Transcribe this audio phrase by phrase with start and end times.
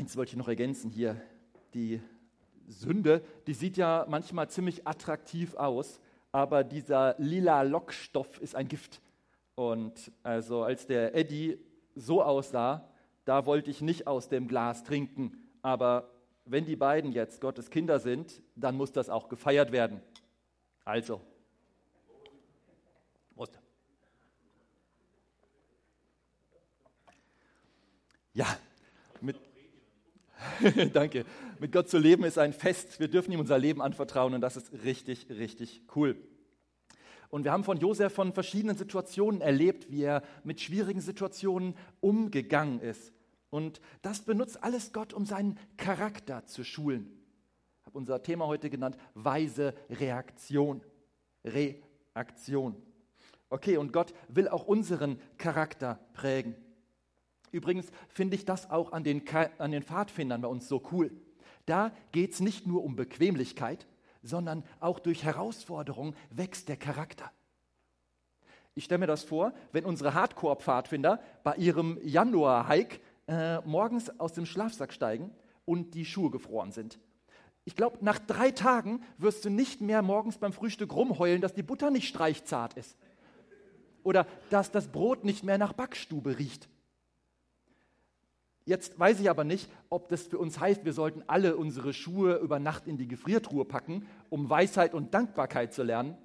[0.00, 1.20] Eins wollte ich noch ergänzen hier.
[1.74, 2.00] Die
[2.68, 6.00] Sünde, die sieht ja manchmal ziemlich attraktiv aus,
[6.32, 9.02] aber dieser lila Lockstoff ist ein Gift.
[9.56, 11.58] Und also als der Eddie
[11.94, 12.88] so aussah,
[13.26, 15.36] da wollte ich nicht aus dem Glas trinken.
[15.60, 16.08] Aber
[16.46, 20.00] wenn die beiden jetzt Gottes Kinder sind, dann muss das auch gefeiert werden.
[20.82, 21.20] Also.
[23.34, 23.60] Prost.
[28.32, 28.46] Ja,
[29.20, 29.36] mit,
[30.92, 31.24] danke.
[31.58, 33.00] Mit Gott zu leben ist ein Fest.
[33.00, 36.16] Wir dürfen ihm unser Leben anvertrauen und das ist richtig, richtig cool.
[37.28, 42.80] Und wir haben von Josef von verschiedenen Situationen erlebt, wie er mit schwierigen Situationen umgegangen
[42.80, 43.12] ist.
[43.50, 47.10] Und das benutzt alles Gott, um seinen Charakter zu schulen.
[47.80, 50.82] Ich habe unser Thema heute genannt, weise Reaktion.
[51.44, 52.76] Reaktion.
[53.48, 56.54] Okay, und Gott will auch unseren Charakter prägen.
[57.52, 59.22] Übrigens finde ich das auch an den,
[59.58, 61.10] an den Pfadfindern bei uns so cool.
[61.66, 63.86] Da geht es nicht nur um Bequemlichkeit,
[64.22, 67.30] sondern auch durch Herausforderungen wächst der Charakter.
[68.74, 74.46] Ich stelle mir das vor, wenn unsere Hardcore-Pfadfinder bei ihrem Januar-Hike äh, morgens aus dem
[74.46, 75.30] Schlafsack steigen
[75.64, 76.98] und die Schuhe gefroren sind.
[77.64, 81.62] Ich glaube, nach drei Tagen wirst du nicht mehr morgens beim Frühstück rumheulen, dass die
[81.62, 82.96] Butter nicht streichzart ist.
[84.02, 86.68] Oder dass das Brot nicht mehr nach Backstube riecht.
[88.64, 92.36] Jetzt weiß ich aber nicht, ob das für uns heißt, wir sollten alle unsere Schuhe
[92.36, 96.16] über Nacht in die Gefriertruhe packen, um Weisheit und Dankbarkeit zu lernen.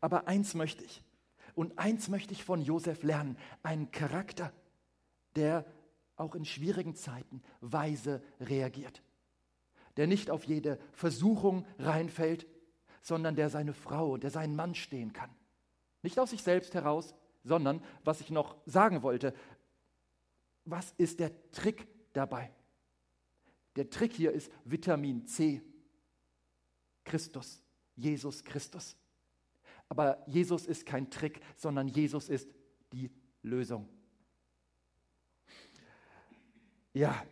[0.00, 1.02] Aber eins möchte ich.
[1.54, 4.52] Und eins möchte ich von Josef lernen: einen Charakter,
[5.36, 5.64] der
[6.16, 9.02] auch in schwierigen Zeiten weise reagiert.
[9.96, 12.46] Der nicht auf jede Versuchung reinfällt,
[13.00, 15.30] sondern der seine Frau, der seinen Mann stehen kann.
[16.02, 19.34] Nicht aus sich selbst heraus, sondern, was ich noch sagen wollte,
[20.64, 22.52] was ist der Trick dabei?
[23.76, 25.62] Der Trick hier ist Vitamin C.
[27.04, 27.62] Christus,
[27.96, 28.96] Jesus Christus.
[29.88, 32.48] Aber Jesus ist kein Trick, sondern Jesus ist
[32.92, 33.10] die
[33.42, 33.88] Lösung.
[36.94, 37.24] Ja,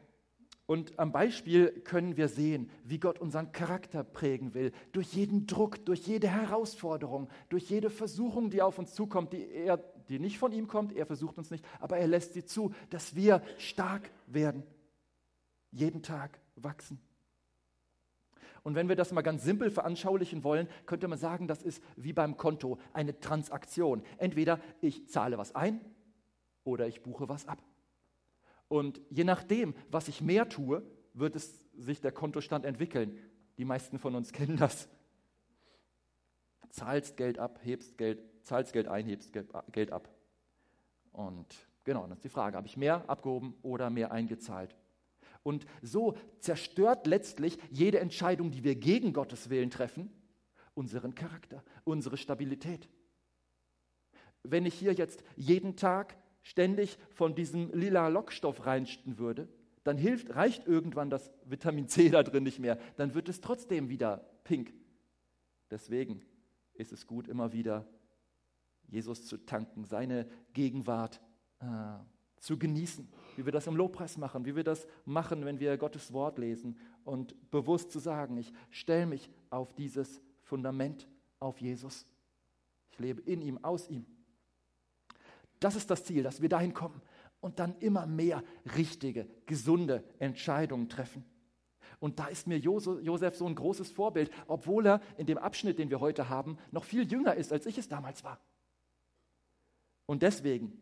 [0.67, 4.73] und am Beispiel können wir sehen, wie Gott unseren Charakter prägen will.
[4.93, 9.85] Durch jeden Druck, durch jede Herausforderung, durch jede Versuchung, die auf uns zukommt, die, er,
[10.13, 10.93] die nicht von ihm kommt.
[10.93, 14.63] Er versucht uns nicht, aber er lässt sie zu, dass wir stark werden.
[15.71, 17.01] Jeden Tag wachsen.
[18.63, 22.13] Und wenn wir das mal ganz simpel veranschaulichen wollen, könnte man sagen, das ist wie
[22.13, 24.03] beim Konto eine Transaktion.
[24.19, 25.81] Entweder ich zahle was ein
[26.63, 27.63] oder ich buche was ab.
[28.69, 30.83] Und je nachdem, was ich mehr tue,
[31.15, 33.19] wird es sich der Kontostand entwickeln.
[33.57, 34.89] Die meisten von uns kennen das.
[36.69, 39.33] Zahlst Geld ab, hebst Geld, zahlst Geld ein, hebst
[39.73, 40.09] Geld ab.
[41.13, 41.47] Und
[41.85, 44.77] genau, das ist die Frage, habe ich mehr abgehoben oder mehr eingezahlt?
[45.43, 50.11] Und so zerstört letztlich jede Entscheidung, die wir gegen Gottes Willen treffen,
[50.75, 52.89] unseren Charakter, unsere Stabilität.
[54.43, 59.49] Wenn ich hier jetzt jeden Tag ständig von diesem lila Lockstoff reinsten würde,
[59.85, 62.79] dann hilft, reicht irgendwann das Vitamin C da drin nicht mehr.
[62.97, 64.73] Dann wird es trotzdem wieder pink.
[65.71, 66.23] Deswegen
[66.75, 67.87] ist es gut, immer wieder
[68.89, 71.21] Jesus zu tanken, seine Gegenwart
[71.61, 71.67] äh,
[72.39, 76.13] zu genießen, wie wir das im Lobpreis machen, wie wir das machen, wenn wir Gottes
[76.13, 82.07] Wort lesen und bewusst zu sagen, ich stelle mich auf dieses Fundament, auf Jesus.
[82.91, 84.07] Ich lebe in ihm, aus ihm.
[85.61, 87.01] Das ist das Ziel, dass wir dahin kommen
[87.41, 88.43] und dann immer mehr
[88.77, 91.25] richtige, gesunde Entscheidungen treffen.
[92.01, 95.91] Und da ist mir Josef so ein großes Vorbild, obwohl er in dem Abschnitt, den
[95.91, 98.41] wir heute haben, noch viel jünger ist, als ich es damals war.
[100.07, 100.79] Und deswegen,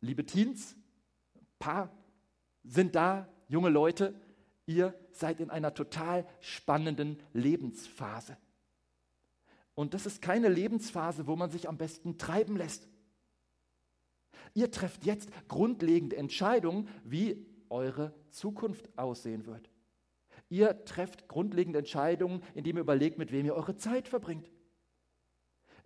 [0.00, 0.76] liebe Teens,
[1.58, 1.90] Paar
[2.64, 4.14] sind da, junge Leute,
[4.66, 8.36] ihr seid in einer total spannenden Lebensphase.
[9.74, 12.88] Und das ist keine Lebensphase, wo man sich am besten treiben lässt.
[14.54, 19.70] Ihr trefft jetzt grundlegende Entscheidungen, wie eure Zukunft aussehen wird.
[20.48, 24.50] Ihr trefft grundlegende Entscheidungen, indem ihr überlegt, mit wem ihr eure Zeit verbringt.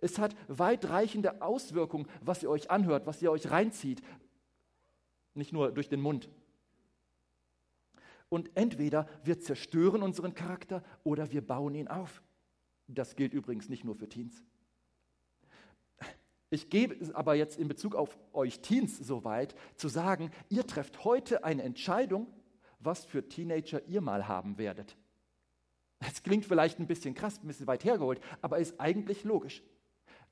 [0.05, 4.03] Es hat weitreichende Auswirkungen, was ihr euch anhört, was ihr euch reinzieht.
[5.33, 6.29] Nicht nur durch den Mund.
[8.29, 12.21] Und entweder wir zerstören unseren Charakter oder wir bauen ihn auf.
[12.87, 14.43] Das gilt übrigens nicht nur für Teens.
[16.51, 20.67] Ich gebe es aber jetzt in Bezug auf euch Teens so weit, zu sagen, ihr
[20.67, 22.27] trefft heute eine Entscheidung,
[22.79, 24.95] was für Teenager ihr mal haben werdet.
[25.97, 29.63] Es klingt vielleicht ein bisschen krass, ein bisschen weit hergeholt, aber ist eigentlich logisch.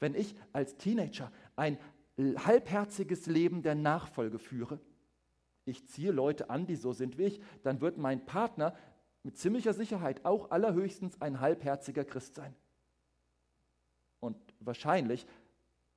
[0.04, 1.78] Wenn ich als Teenager ein
[2.18, 4.82] halbherziges Leben der Nachfolge führe,
[5.64, 8.76] ich ziehe Leute an, die so sind wie ich, dann wird mein Partner
[9.24, 12.54] mit ziemlicher Sicherheit auch allerhöchstens ein halbherziger Christ sein.
[14.20, 15.26] Und wahrscheinlich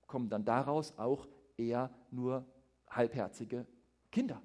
[0.07, 1.27] kommen dann daraus auch
[1.57, 2.47] eher nur
[2.89, 3.67] halbherzige
[4.13, 4.41] Kinder.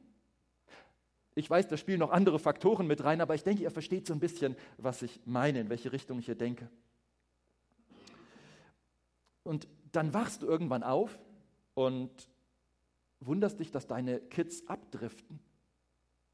[1.35, 4.13] Ich weiß, da spielen noch andere Faktoren mit rein, aber ich denke, ihr versteht so
[4.13, 6.67] ein bisschen, was ich meine, in welche Richtung ich hier denke.
[9.43, 11.19] Und dann wachst du irgendwann auf
[11.73, 12.11] und
[13.19, 15.39] wunderst dich, dass deine Kids abdriften.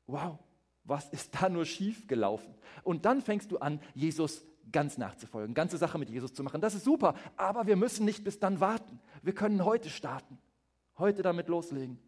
[0.08, 0.40] Wow,
[0.84, 2.54] was ist da nur schief gelaufen?
[2.84, 6.62] Und dann fängst du an, Jesus ganz nachzufolgen, ganze Sache mit Jesus zu machen.
[6.62, 9.00] Das ist super, aber wir müssen nicht bis dann warten.
[9.22, 10.38] Wir können heute starten,
[10.98, 12.00] heute damit loslegen.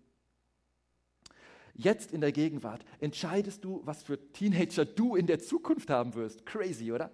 [1.74, 6.46] Jetzt in der Gegenwart entscheidest du, was für Teenager du in der Zukunft haben wirst.
[6.46, 7.10] Crazy, oder?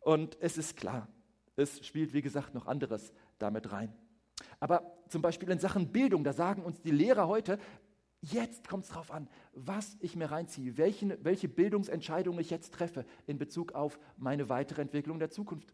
[0.00, 1.06] Und es ist klar,
[1.60, 3.92] es spielt, wie gesagt, noch anderes damit rein.
[4.58, 7.58] Aber zum Beispiel in Sachen Bildung, da sagen uns die Lehrer heute,
[8.20, 13.04] jetzt kommt es darauf an, was ich mir reinziehe, welche, welche Bildungsentscheidungen ich jetzt treffe
[13.26, 15.72] in Bezug auf meine weitere Entwicklung der Zukunft.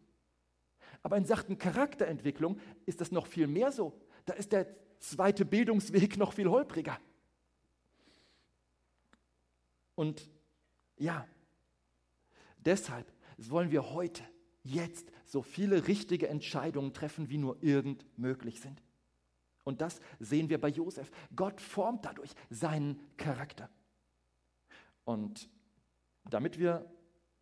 [1.02, 4.00] Aber in Sachen Charakterentwicklung ist das noch viel mehr so.
[4.24, 4.66] Da ist der
[4.98, 6.98] zweite Bildungsweg noch viel holpriger.
[9.94, 10.30] Und
[10.96, 11.26] ja,
[12.58, 14.22] deshalb wollen wir heute
[14.66, 18.82] jetzt so viele richtige Entscheidungen treffen, wie nur irgend möglich sind.
[19.64, 21.10] Und das sehen wir bei Josef.
[21.34, 23.68] Gott formt dadurch seinen Charakter.
[25.04, 25.50] Und
[26.24, 26.90] damit wir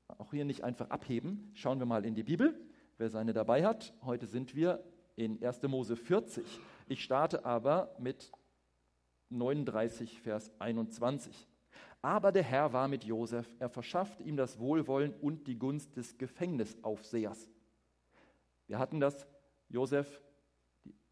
[0.09, 2.59] auch hier nicht einfach abheben, schauen wir mal in die Bibel.
[2.97, 4.85] Wer seine dabei hat, heute sind wir
[5.17, 5.63] in 1.
[5.65, 6.45] Mose 40.
[6.87, 8.33] Ich starte aber mit
[9.31, 11.49] 39, Vers 21.
[12.03, 16.19] Aber der Herr war mit Josef, er verschaffte ihm das Wohlwollen und die Gunst des
[16.19, 17.51] Gefängnisaufsehers.
[18.67, 19.27] Wir hatten das,
[19.69, 20.21] Josef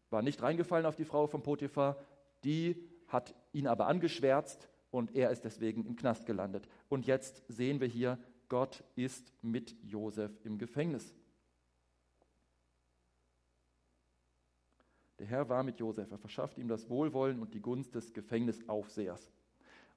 [0.09, 1.97] war nicht reingefallen auf die Frau von Potiphar,
[2.43, 6.67] die hat ihn aber angeschwärzt und er ist deswegen im Knast gelandet.
[6.89, 11.15] Und jetzt sehen wir hier, Gott ist mit Josef im Gefängnis.
[15.17, 19.31] Der Herr war mit Josef, er verschafft ihm das Wohlwollen und die Gunst des Gefängnisaufsehers.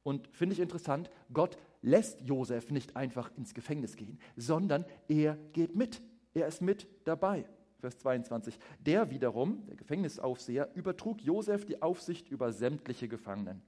[0.06, 5.74] Und finde ich interessant, Gott lässt Josef nicht einfach ins Gefängnis gehen, sondern er geht
[5.74, 6.00] mit.
[6.32, 7.44] Er ist mit dabei.
[7.80, 8.56] Vers 22.
[8.78, 13.62] Der wiederum, der Gefängnisaufseher, übertrug Josef die Aufsicht über sämtliche Gefangenen.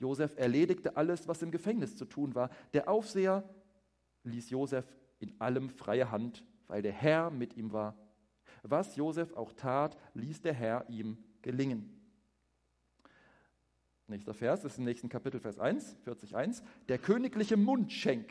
[0.00, 2.50] Josef erledigte alles, was im Gefängnis zu tun war.
[2.72, 3.48] Der Aufseher
[4.24, 7.94] ließ Josef in allem freie Hand, weil der Herr mit ihm war.
[8.64, 12.03] Was Josef auch tat, ließ der Herr ihm gelingen.
[14.06, 16.32] Nächster Vers ist im nächsten Kapitel, Vers 1, 40,
[16.88, 18.30] Der königliche Mundschenk,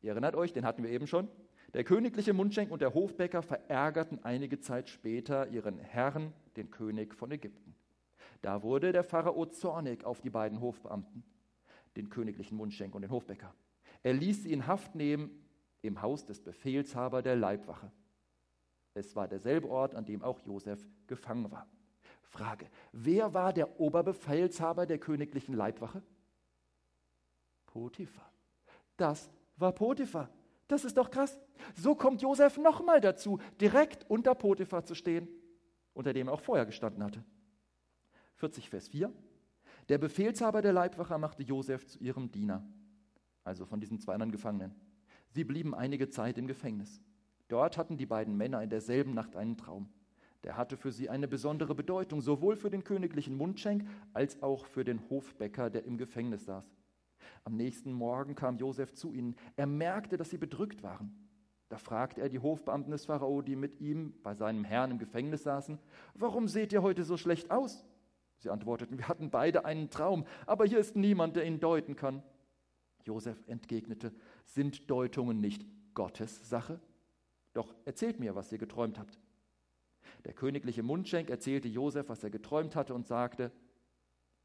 [0.00, 1.28] ihr erinnert euch, den hatten wir eben schon.
[1.74, 7.32] Der königliche Mundschenk und der Hofbäcker verärgerten einige Zeit später ihren Herrn, den König von
[7.32, 7.74] Ägypten.
[8.42, 11.24] Da wurde der Pharao zornig auf die beiden Hofbeamten,
[11.96, 13.54] den königlichen Mundschenk und den Hofbäcker.
[14.02, 15.30] Er ließ sie in Haft nehmen
[15.80, 17.90] im Haus des Befehlshaber der Leibwache.
[18.94, 21.66] Es war derselbe Ort, an dem auch Josef gefangen war.
[22.32, 26.02] Frage, wer war der Oberbefehlshaber der königlichen Leibwache?
[27.66, 28.32] Potiphar.
[28.96, 30.30] Das war Potiphar.
[30.66, 31.38] Das ist doch krass.
[31.74, 35.28] So kommt Josef nochmal dazu, direkt unter Potiphar zu stehen,
[35.92, 37.22] unter dem er auch vorher gestanden hatte.
[38.36, 39.12] 40 Vers 4.
[39.90, 42.64] Der Befehlshaber der Leibwache machte Josef zu ihrem Diener,
[43.44, 44.74] also von diesen zwei anderen Gefangenen.
[45.28, 47.02] Sie blieben einige Zeit im Gefängnis.
[47.48, 49.92] Dort hatten die beiden Männer in derselben Nacht einen Traum.
[50.44, 54.84] Der hatte für sie eine besondere Bedeutung, sowohl für den königlichen Mundschenk als auch für
[54.84, 56.74] den Hofbäcker, der im Gefängnis saß.
[57.44, 59.36] Am nächsten Morgen kam Josef zu ihnen.
[59.56, 61.22] Er merkte, dass sie bedrückt waren.
[61.68, 65.44] Da fragte er die Hofbeamten des Pharao, die mit ihm bei seinem Herrn im Gefängnis
[65.44, 65.78] saßen,
[66.14, 67.86] warum seht ihr heute so schlecht aus?
[68.36, 72.22] Sie antworteten, wir hatten beide einen Traum, aber hier ist niemand, der ihn deuten kann.
[73.04, 74.12] Josef entgegnete,
[74.44, 76.80] sind Deutungen nicht Gottes Sache?
[77.54, 79.21] Doch erzählt mir, was ihr geträumt habt.
[80.24, 83.52] Der königliche Mundschenk erzählte Josef, was er geträumt hatte und sagte,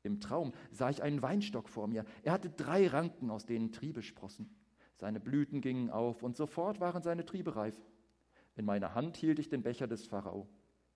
[0.03, 2.05] im Traum sah ich einen Weinstock vor mir.
[2.23, 4.49] Er hatte drei Ranken, aus denen Triebe sprossen.
[4.95, 7.75] Seine Blüten gingen auf und sofort waren seine Triebe reif.
[8.55, 10.47] In meiner Hand hielt ich den Becher des Pharao.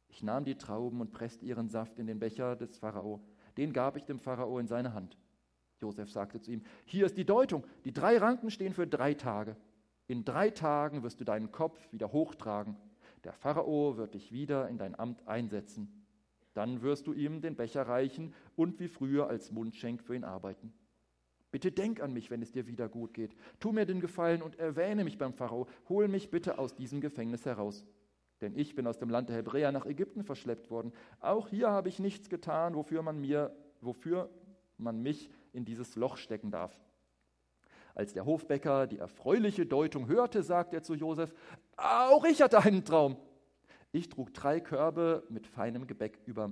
[0.08, 3.22] Ich nahm die Trauben und presste ihren Saft in den Becher des Pharao.
[3.58, 5.18] Den gab ich dem Pharao in seine Hand.
[5.80, 7.66] Josef sagte zu ihm, hier ist die Deutung.
[7.86, 9.56] Die drei Ranken stehen für drei Tage.
[10.08, 12.78] In drei Tagen wirst du deinen Kopf wieder hochtragen
[13.24, 16.06] der Pharao wird dich wieder in dein Amt einsetzen.
[16.54, 20.74] Dann wirst du ihm den Becher reichen und wie früher als Mundschenk für ihn arbeiten.
[21.52, 23.36] Bitte denk an mich, wenn es dir wieder gut geht.
[23.60, 25.68] Tu mir den Gefallen und erwähne mich beim Pharao.
[25.90, 27.86] Hol mich bitte aus diesem Gefängnis heraus.
[28.40, 30.94] Denn ich bin aus dem Land der Hebräer nach Ägypten verschleppt worden.
[31.20, 34.30] Auch hier habe ich nichts getan, wofür man mir, wofür
[34.78, 36.80] man mich in dieses Loch stecken darf.
[37.94, 41.34] Als der Hofbäcker die erfreuliche Deutung hörte, sagte er zu Josef,
[41.78, 43.18] auch ich hatte einen Traum.
[43.92, 46.52] Ich trug drei Körbe mit feinem Gebäck über,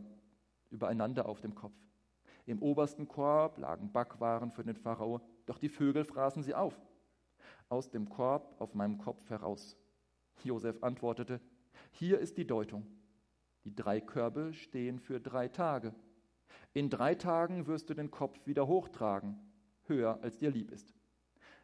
[0.72, 1.76] übereinander auf dem Kopf.
[2.46, 6.80] Im obersten Korb lagen Backwaren für den Pharao, doch die Vögel fraßen sie auf.
[7.70, 9.78] Aus dem Korb auf meinem Kopf heraus.
[10.44, 11.40] Josef antwortete,
[11.92, 12.86] hier ist die Deutung.
[13.64, 15.94] Die drei Körbe stehen für drei Tage.
[16.74, 19.38] In drei Tagen wirst du den Kopf wieder hochtragen,
[19.84, 20.94] höher als dir lieb ist.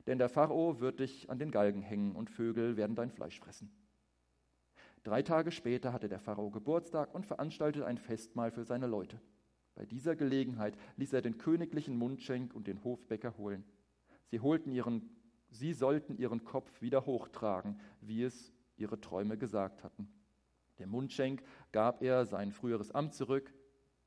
[0.08, 3.72] Denn der Pharao wird dich an den Galgen hängen und Vögel werden dein Fleisch fressen.
[5.04, 9.22] Drei Tage später hatte der Pharao Geburtstag und veranstaltete ein Festmahl für seine Leute.
[9.76, 13.66] Bei dieser Gelegenheit ließ er den königlichen Mundschenk und den Hofbäcker holen.
[14.26, 15.10] Sie, holten ihren,
[15.50, 20.08] sie sollten ihren Kopf wieder hochtragen, wie es ihre Träume gesagt hatten.
[20.80, 23.54] Dem Mundschenk gab er sein früheres Amt zurück,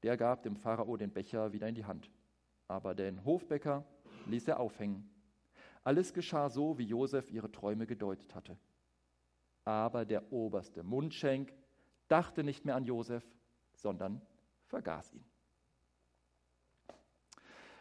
[0.02, 2.10] der gab dem Pharao den Becher wieder in die Hand.
[2.66, 3.84] Aber den Hofbäcker
[4.26, 5.08] ließ er aufhängen.
[5.88, 8.58] Alles geschah so, wie Josef ihre Träume gedeutet hatte.
[9.64, 11.50] Aber der oberste Mundschenk
[12.08, 13.24] dachte nicht mehr an Josef,
[13.72, 14.20] sondern
[14.66, 15.24] vergaß ihn.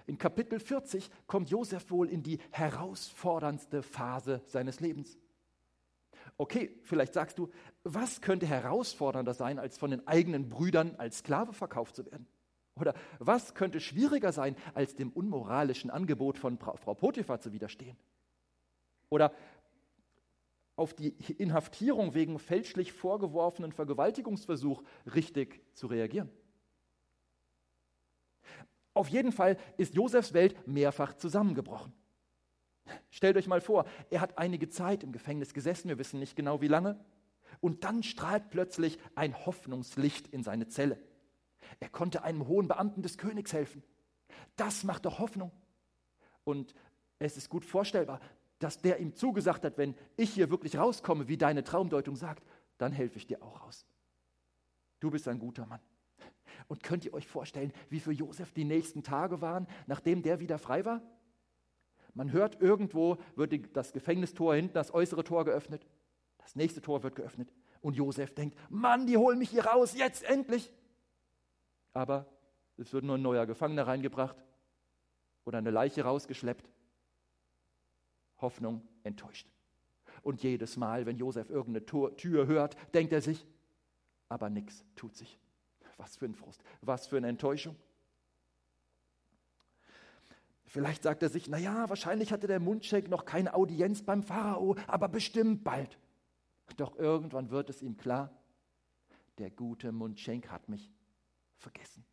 [0.05, 5.17] In Kapitel 40 kommt Josef wohl in die herausforderndste Phase seines Lebens.
[6.37, 7.51] Okay, vielleicht sagst du,
[7.83, 12.25] was könnte herausfordernder sein, als von den eigenen Brüdern als Sklave verkauft zu werden?
[12.79, 17.98] Oder was könnte schwieriger sein, als dem unmoralischen Angebot von Frau Potiphar zu widerstehen?
[19.10, 19.34] Oder
[20.75, 24.84] auf die Inhaftierung wegen fälschlich vorgeworfenen Vergewaltigungsversuch
[25.15, 26.29] richtig zu reagieren.
[28.93, 31.93] Auf jeden Fall ist Josefs Welt mehrfach zusammengebrochen.
[33.10, 36.62] Stellt euch mal vor, er hat einige Zeit im Gefängnis gesessen, wir wissen nicht genau
[36.62, 37.03] wie lange,
[37.60, 41.00] und dann strahlt plötzlich ein Hoffnungslicht in seine Zelle.
[41.79, 43.83] Er konnte einem hohen Beamten des Königs helfen.
[44.55, 45.51] Das macht doch Hoffnung.
[46.43, 46.74] Und
[47.19, 48.19] es ist gut vorstellbar,
[48.59, 52.43] dass der ihm zugesagt hat, wenn ich hier wirklich rauskomme, wie deine Traumdeutung sagt,
[52.77, 53.86] dann helfe ich dir auch raus.
[55.00, 55.79] Du bist ein guter Mann.
[56.67, 60.57] Und könnt ihr euch vorstellen, wie für Josef die nächsten Tage waren, nachdem der wieder
[60.57, 61.01] frei war?
[62.13, 65.86] Man hört irgendwo, wird das Gefängnistor hinten, das äußere Tor geöffnet.
[66.39, 67.53] Das nächste Tor wird geöffnet.
[67.81, 70.71] Und Josef denkt, Mann, die holen mich hier raus, jetzt endlich.
[71.97, 72.27] Aber
[72.77, 74.35] es wird nur ein neuer Gefangener reingebracht
[75.45, 76.69] oder eine Leiche rausgeschleppt.
[78.39, 79.47] Hoffnung enttäuscht.
[80.21, 83.47] Und jedes Mal, wenn Josef irgendeine Tür hört, denkt er sich,
[84.29, 85.39] aber nichts tut sich.
[85.97, 87.75] Was für ein Frust, was für eine Enttäuschung.
[90.65, 95.07] Vielleicht sagt er sich, naja, wahrscheinlich hatte der Mundschenk noch keine Audienz beim Pharao, aber
[95.07, 95.97] bestimmt bald.
[96.75, 98.29] Doch irgendwann wird es ihm klar,
[99.39, 100.91] der gute Mundschenk hat mich
[101.57, 102.05] vergessen.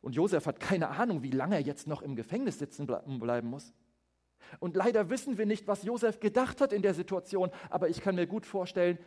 [0.00, 3.74] Und Josef hat keine Ahnung, wie lange er jetzt noch im Gefängnis sitzen bleiben muss.
[4.58, 8.14] Und leider wissen wir nicht, was Josef gedacht hat in der Situation, aber ich kann
[8.14, 8.98] mir gut vorstellen,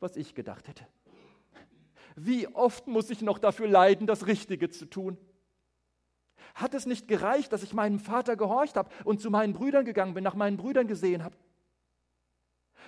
[0.00, 0.86] was ich gedacht hätte.
[2.16, 5.16] Wie oft muss ich noch dafür leiden, das Richtige zu tun?
[6.54, 10.12] Hat es nicht gereicht, dass ich meinem Vater gehorcht habe und zu meinen Brüdern gegangen
[10.12, 11.36] bin, nach meinen Brüdern gesehen habe?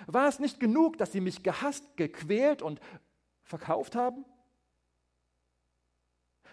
[0.07, 2.79] War es nicht genug, dass sie mich gehasst, gequält und
[3.45, 4.25] verkauft haben?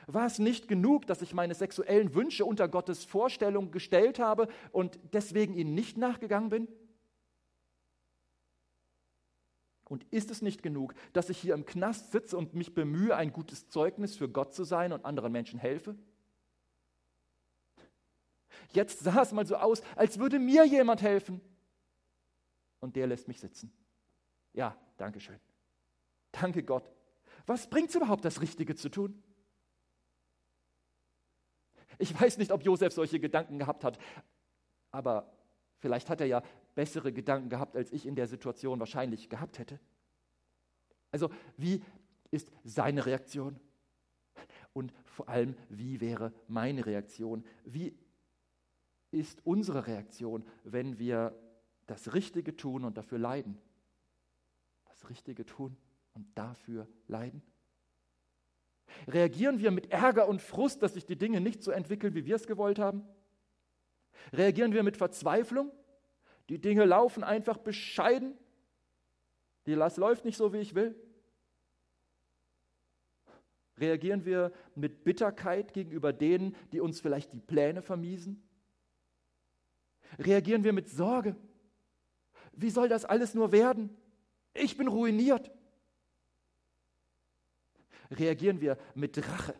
[0.06, 4.98] War es nicht genug, dass ich meine sexuellen Wünsche unter Gottes Vorstellung gestellt habe und
[5.12, 6.68] deswegen ihnen nicht nachgegangen bin?
[9.88, 13.32] Und ist es nicht genug, dass ich hier im Knast sitze und mich bemühe, ein
[13.32, 15.96] gutes Zeugnis für Gott zu sein und anderen Menschen helfe?
[18.72, 21.40] Jetzt sah es mal so aus, als würde mir jemand helfen.
[22.80, 23.72] Und der lässt mich sitzen.
[24.54, 25.38] Ja, danke schön.
[26.32, 26.90] Danke Gott.
[27.46, 29.22] Was bringt es überhaupt, das Richtige zu tun?
[31.98, 33.98] Ich weiß nicht, ob Josef solche Gedanken gehabt hat,
[34.90, 35.30] aber
[35.78, 36.42] vielleicht hat er ja
[36.74, 39.78] bessere Gedanken gehabt, als ich in der Situation wahrscheinlich gehabt hätte.
[41.10, 41.82] Also, wie
[42.30, 43.60] ist seine Reaktion?
[44.72, 47.44] Und vor allem, wie wäre meine Reaktion?
[47.64, 47.94] Wie
[49.10, 51.38] ist unsere Reaktion, wenn wir
[51.86, 53.58] das Richtige tun und dafür leiden?
[54.86, 55.76] Das Richtige tun
[56.14, 57.42] und dafür leiden?
[59.08, 62.36] Reagieren wir mit Ärger und Frust, dass sich die Dinge nicht so entwickeln, wie wir
[62.36, 63.04] es gewollt haben?
[64.32, 65.72] Reagieren wir mit Verzweiflung?
[66.48, 68.36] Die Dinge laufen einfach bescheiden.
[69.66, 70.94] Die Lass läuft nicht so, wie ich will.
[73.78, 78.42] Reagieren wir mit Bitterkeit gegenüber denen, die uns vielleicht die Pläne vermiesen?
[80.18, 81.36] Reagieren wir mit Sorge?
[82.52, 83.96] Wie soll das alles nur werden?
[84.52, 85.50] Ich bin ruiniert
[88.18, 89.54] reagieren wir mit Rache.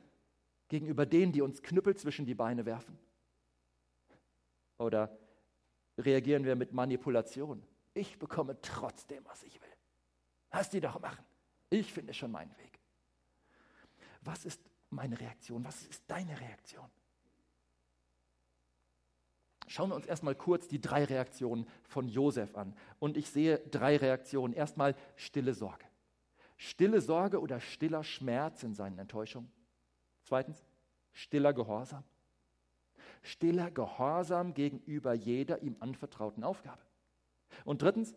[0.68, 2.98] gegenüber denen, die uns Knüppel zwischen die Beine werfen?
[4.78, 5.16] Oder
[5.98, 7.62] reagieren wir mit Manipulation?
[7.94, 9.76] Ich bekomme trotzdem, was ich will.
[10.50, 11.24] Lass die doch machen.
[11.68, 12.78] Ich finde schon meinen Weg.
[14.22, 15.64] Was ist meine Reaktion?
[15.64, 16.88] Was ist deine Reaktion?
[19.66, 22.74] Schauen wir uns erstmal kurz die drei Reaktionen von Josef an.
[22.98, 24.54] Und ich sehe drei Reaktionen.
[24.54, 25.84] Erstmal stille Sorge.
[26.62, 29.50] Stille Sorge oder stiller Schmerz in seinen Enttäuschungen.
[30.22, 30.64] Zweitens,
[31.10, 32.04] stiller Gehorsam.
[33.20, 36.80] Stiller Gehorsam gegenüber jeder ihm anvertrauten Aufgabe.
[37.64, 38.14] Und drittens,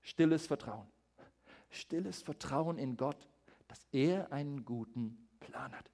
[0.00, 0.86] stilles Vertrauen.
[1.68, 3.28] Stilles Vertrauen in Gott,
[3.68, 5.90] dass er einen guten Plan hat.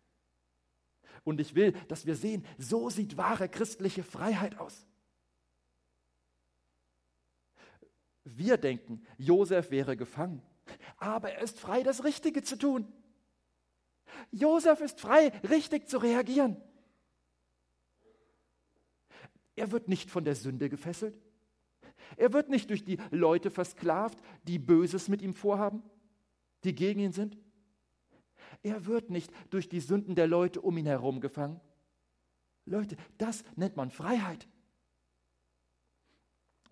[1.24, 4.86] Und ich will, dass wir sehen, so sieht wahre christliche Freiheit aus.
[8.22, 10.40] Wir denken, Josef wäre gefangen,
[10.98, 12.86] aber er ist frei, das Richtige zu tun.
[14.30, 16.56] Josef ist frei, richtig zu reagieren.
[19.56, 21.18] Er wird nicht von der Sünde gefesselt.
[22.16, 25.82] Er wird nicht durch die Leute versklavt, die Böses mit ihm vorhaben,
[26.64, 27.36] die gegen ihn sind.
[28.62, 31.60] Er wird nicht durch die Sünden der Leute um ihn herum gefangen.
[32.66, 34.48] Leute, das nennt man Freiheit.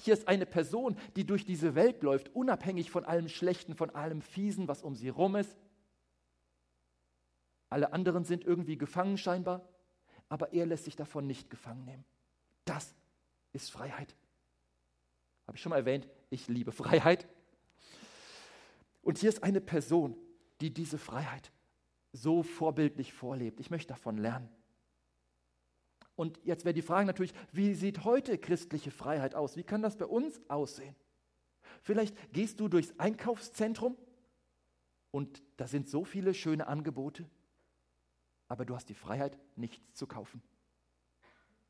[0.00, 4.23] Hier ist eine Person, die durch diese Welt läuft, unabhängig von allem Schlechten, von allem
[4.23, 5.57] Fiesen, was um sie rum ist.
[7.69, 9.69] Alle anderen sind irgendwie gefangen scheinbar,
[10.28, 12.05] aber er lässt sich davon nicht gefangen nehmen.
[12.64, 12.95] Das
[13.52, 14.14] ist Freiheit.
[15.47, 17.26] Habe ich schon mal erwähnt, ich liebe Freiheit.
[19.02, 20.17] Und hier ist eine Person,
[20.61, 21.50] die diese Freiheit
[22.12, 23.61] so vorbildlich vorlebt.
[23.61, 24.49] Ich möchte davon lernen.
[26.19, 29.57] Und jetzt wäre die Frage natürlich, wie sieht heute christliche Freiheit aus?
[29.57, 30.97] Wie kann das bei uns aussehen?
[31.81, 33.97] Vielleicht gehst du durchs Einkaufszentrum
[35.13, 37.25] und da sind so viele schöne Angebote,
[38.49, 40.43] aber du hast die Freiheit, nichts zu kaufen.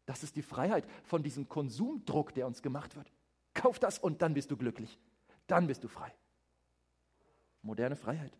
[0.06, 3.12] Das ist die Freiheit von diesem Konsumdruck, der uns gemacht wird.
[3.52, 4.98] Kauf das und dann bist du glücklich.
[5.46, 6.10] Dann bist du frei.
[7.60, 8.32] Moderne Freiheit.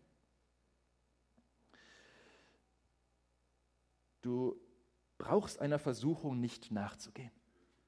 [4.21, 4.59] Du
[5.19, 7.31] brauchst einer Versuchung nicht nachzugehen.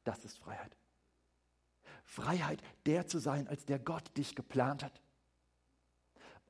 [0.04, 0.78] Das ist Freiheit.
[2.04, 5.02] Freiheit, der zu sein, als der Gott dich geplant hat.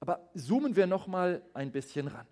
[0.02, 2.28] Aber zoomen wir noch mal ein bisschen ran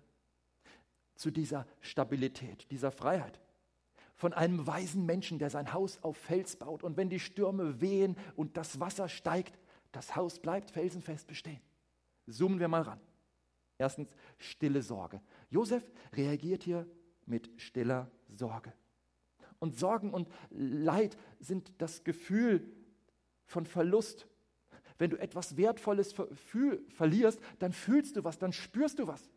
[1.14, 3.40] zu dieser Stabilität, dieser Freiheit.
[4.16, 8.16] Von einem weisen Menschen, der sein Haus auf Fels baut und wenn die Stürme wehen
[8.36, 9.58] und das Wasser steigt,
[9.92, 11.60] das Haus bleibt felsenfest bestehen.
[12.26, 13.00] Zoomen wir mal ran.
[13.78, 14.08] Erstens
[14.38, 15.20] stille Sorge.
[15.48, 15.82] Josef
[16.12, 16.86] reagiert hier
[17.30, 18.72] mit stiller Sorge.
[19.58, 22.66] Und Sorgen und Leid sind das Gefühl
[23.44, 24.26] von Verlust.
[24.98, 26.14] Wenn du etwas Wertvolles
[26.88, 29.30] verlierst, dann fühlst du was, dann spürst du was.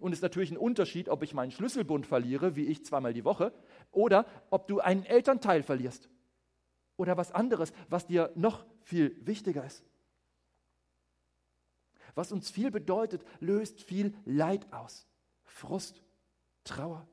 [0.00, 3.24] Und es ist natürlich ein Unterschied, ob ich meinen Schlüsselbund verliere, wie ich zweimal die
[3.24, 3.52] Woche,
[3.90, 6.08] oder ob du einen Elternteil verlierst.
[6.96, 9.84] Oder was anderes, was dir noch viel wichtiger ist.
[12.14, 15.07] Was uns viel bedeutet, löst viel Leid aus.
[15.48, 16.02] Frust,
[16.64, 17.06] Trauer,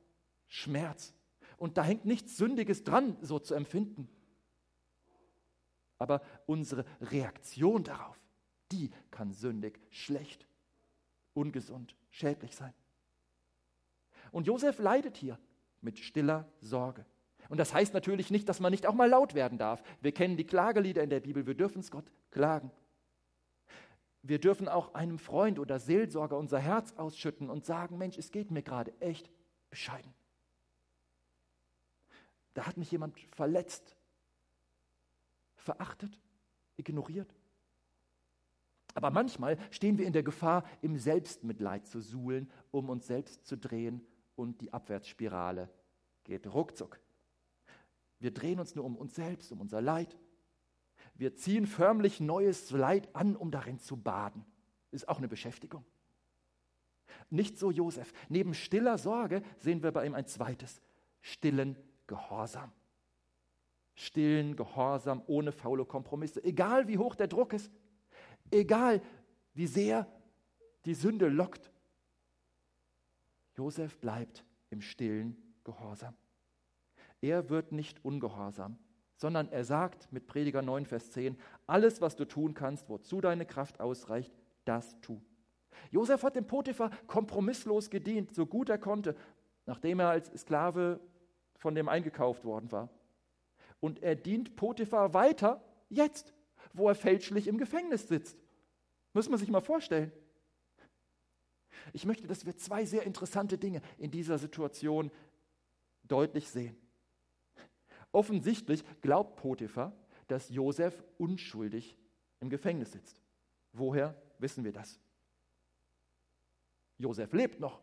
[0.46, 1.14] Schmerz.
[1.56, 4.08] Und da hängt nichts Sündiges dran, so zu empfinden.
[5.98, 8.20] Aber unsere Reaktion darauf,
[8.70, 10.46] die kann sündig, schlecht,
[11.32, 12.74] ungesund, schädlich sein.
[14.30, 15.38] Und Josef leidet hier
[15.80, 17.06] mit stiller Sorge.
[17.48, 19.82] Und das heißt natürlich nicht, dass man nicht auch mal laut werden darf.
[20.00, 22.70] Wir kennen die Klagelieder in der Bibel, wir dürfen es Gott klagen.
[24.28, 28.50] Wir dürfen auch einem Freund oder Seelsorger unser Herz ausschütten und sagen, Mensch, es geht
[28.50, 29.30] mir gerade echt
[29.70, 30.12] bescheiden.
[32.54, 33.96] Da hat mich jemand verletzt,
[35.54, 36.18] verachtet,
[36.76, 37.32] ignoriert.
[38.94, 43.56] Aber manchmal stehen wir in der Gefahr, im Selbstmitleid zu suhlen, um uns selbst zu
[43.56, 45.68] drehen und die Abwärtsspirale
[46.24, 46.98] geht ruckzuck.
[48.18, 50.16] Wir drehen uns nur um uns selbst, um unser Leid.
[51.16, 54.44] Wir ziehen förmlich neues Leid an, um darin zu baden.
[54.90, 55.84] Ist auch eine Beschäftigung.
[57.30, 58.12] Nicht so Josef.
[58.28, 60.80] Neben stiller Sorge sehen wir bei ihm ein zweites,
[61.20, 61.76] stillen
[62.06, 62.72] Gehorsam.
[63.94, 66.44] Stillen Gehorsam ohne faule Kompromisse.
[66.44, 67.72] Egal wie hoch der Druck ist,
[68.50, 69.00] egal
[69.54, 70.06] wie sehr
[70.84, 71.70] die Sünde lockt.
[73.56, 76.14] Josef bleibt im stillen Gehorsam.
[77.22, 78.78] Er wird nicht ungehorsam,
[79.16, 83.46] sondern er sagt mit Prediger 9, Vers 10, alles, was du tun kannst, wozu deine
[83.46, 84.32] Kraft ausreicht,
[84.64, 85.20] das tu.
[85.90, 89.16] Josef hat dem Potiphar kompromisslos gedient, so gut er konnte,
[89.66, 91.00] nachdem er als Sklave
[91.56, 92.88] von dem eingekauft worden war.
[93.80, 96.34] Und er dient Potiphar weiter jetzt,
[96.72, 98.38] wo er fälschlich im Gefängnis sitzt.
[99.12, 100.12] Muss man sich mal vorstellen.
[101.92, 105.10] Ich möchte, dass wir zwei sehr interessante Dinge in dieser Situation
[106.02, 106.76] deutlich sehen.
[108.16, 109.92] Offensichtlich glaubt Potiphar,
[110.26, 111.98] dass Josef unschuldig
[112.40, 113.20] im Gefängnis sitzt.
[113.74, 114.98] Woher wissen wir das?
[116.96, 117.82] Josef lebt noch.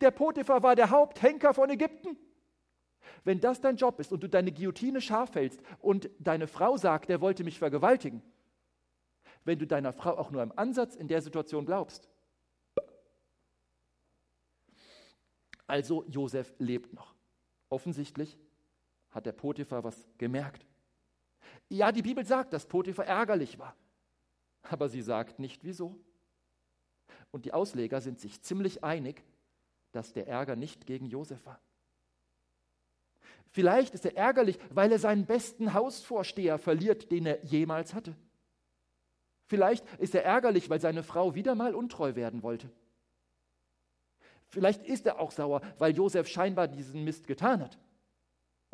[0.00, 2.16] Der Potiphar war der Haupthenker von Ägypten.
[3.24, 7.10] Wenn das dein Job ist und du deine Guillotine scharf hältst und deine Frau sagt,
[7.10, 8.22] er wollte mich vergewaltigen,
[9.44, 12.08] wenn du deiner Frau auch nur im Ansatz in der Situation glaubst.
[15.66, 17.14] Also Josef lebt noch.
[17.68, 18.38] Offensichtlich
[19.16, 20.64] hat der Potiphar was gemerkt.
[21.70, 23.74] Ja, die Bibel sagt, dass Potiphar ärgerlich war,
[24.62, 25.98] aber sie sagt nicht wieso.
[27.30, 29.24] Und die Ausleger sind sich ziemlich einig,
[29.92, 31.58] dass der Ärger nicht gegen Josef war.
[33.50, 38.14] Vielleicht ist er ärgerlich, weil er seinen besten Hausvorsteher verliert, den er jemals hatte.
[39.46, 42.68] Vielleicht ist er ärgerlich, weil seine Frau wieder mal untreu werden wollte.
[44.48, 47.78] Vielleicht ist er auch sauer, weil Josef scheinbar diesen Mist getan hat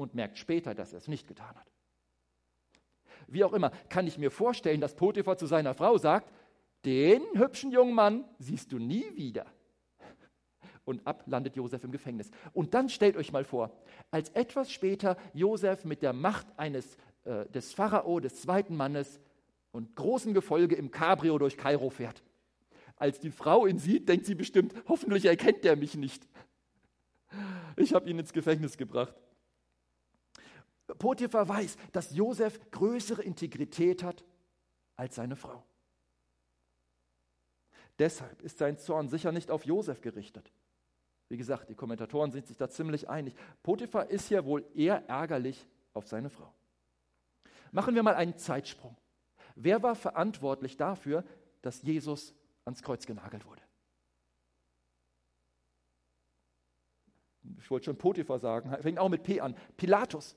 [0.03, 1.73] und merkt später, dass er es nicht getan hat.
[3.27, 6.31] Wie auch immer, kann ich mir vorstellen, dass Potiphar zu seiner Frau sagt,
[6.85, 9.47] den hübschen jungen Mann siehst du nie wieder.
[10.85, 12.31] Und ab landet Josef im Gefängnis.
[12.53, 13.71] Und dann stellt euch mal vor,
[14.11, 19.21] als etwas später Josef mit der Macht eines äh, des Pharao, des zweiten Mannes
[19.71, 22.25] und großem Gefolge im Cabrio durch Kairo fährt.
[22.97, 26.27] Als die Frau ihn sieht, denkt sie bestimmt, hoffentlich erkennt er mich nicht.
[27.77, 29.15] Ich habe ihn ins Gefängnis gebracht.
[30.99, 34.25] Potiphar weiß, dass Josef größere Integrität hat
[34.97, 35.65] als seine Frau.
[37.99, 40.53] Deshalb ist sein Zorn sicher nicht auf Josef gerichtet.
[41.29, 43.35] Wie gesagt, die Kommentatoren sind sich da ziemlich einig.
[43.63, 46.53] Potiphar ist ja wohl eher ärgerlich auf seine Frau.
[47.71, 48.97] Machen wir mal einen Zeitsprung.
[49.55, 51.25] Wer war verantwortlich dafür,
[51.63, 53.63] dass Jesus ans Kreuz genagelt wurde?
[57.59, 59.57] Ich wollte schon Potiphar sagen, fängt auch mit P an.
[59.77, 60.37] Pilatus.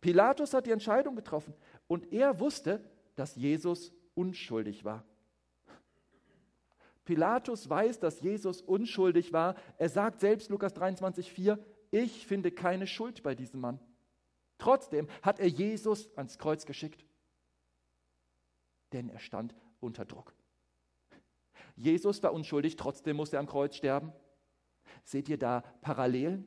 [0.00, 1.54] Pilatus hat die Entscheidung getroffen
[1.86, 2.82] und er wusste,
[3.16, 5.04] dass Jesus unschuldig war.
[7.04, 9.56] Pilatus weiß, dass Jesus unschuldig war.
[9.78, 11.58] Er sagt selbst, Lukas 23,4,
[11.90, 13.80] ich finde keine Schuld bei diesem Mann.
[14.58, 17.04] Trotzdem hat er Jesus ans Kreuz geschickt,
[18.92, 20.34] denn er stand unter Druck.
[21.74, 24.12] Jesus war unschuldig, trotzdem musste er am Kreuz sterben.
[25.02, 26.46] Seht ihr da Parallelen?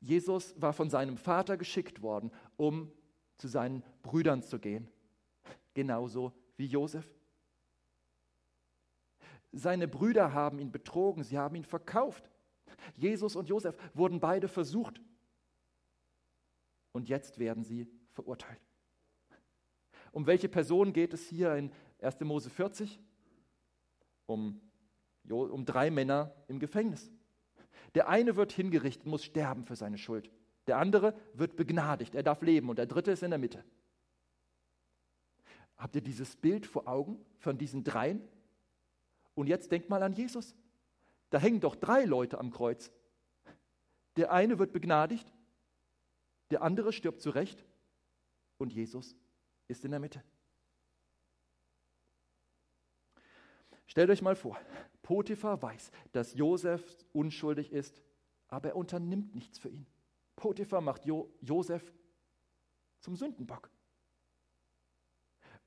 [0.00, 2.90] Jesus war von seinem Vater geschickt worden, um
[3.36, 4.88] zu seinen Brüdern zu gehen,
[5.74, 7.08] genauso wie Josef.
[9.52, 12.30] Seine Brüder haben ihn betrogen, sie haben ihn verkauft.
[12.96, 15.00] Jesus und Josef wurden beide versucht.
[16.92, 18.60] Und jetzt werden sie verurteilt.
[20.12, 22.20] Um welche Person geht es hier in 1.
[22.20, 23.00] Mose 40?
[24.26, 24.60] Um,
[25.28, 27.10] um drei Männer im Gefängnis.
[27.94, 30.30] Der eine wird hingerichtet, muss sterben für seine Schuld.
[30.66, 33.64] Der andere wird begnadigt, er darf leben und der dritte ist in der Mitte.
[35.76, 38.22] Habt ihr dieses Bild vor Augen von diesen dreien?
[39.34, 40.54] Und jetzt denkt mal an Jesus.
[41.30, 42.92] Da hängen doch drei Leute am Kreuz.
[44.16, 45.32] Der eine wird begnadigt,
[46.50, 47.64] der andere stirbt zurecht
[48.58, 49.16] und Jesus
[49.68, 50.22] ist in der Mitte.
[53.90, 54.56] Stellt euch mal vor,
[55.02, 56.80] Potiphar weiß, dass Josef
[57.12, 58.00] unschuldig ist,
[58.46, 59.84] aber er unternimmt nichts für ihn.
[60.36, 61.92] Potiphar macht jo Josef
[63.00, 63.68] zum Sündenbock.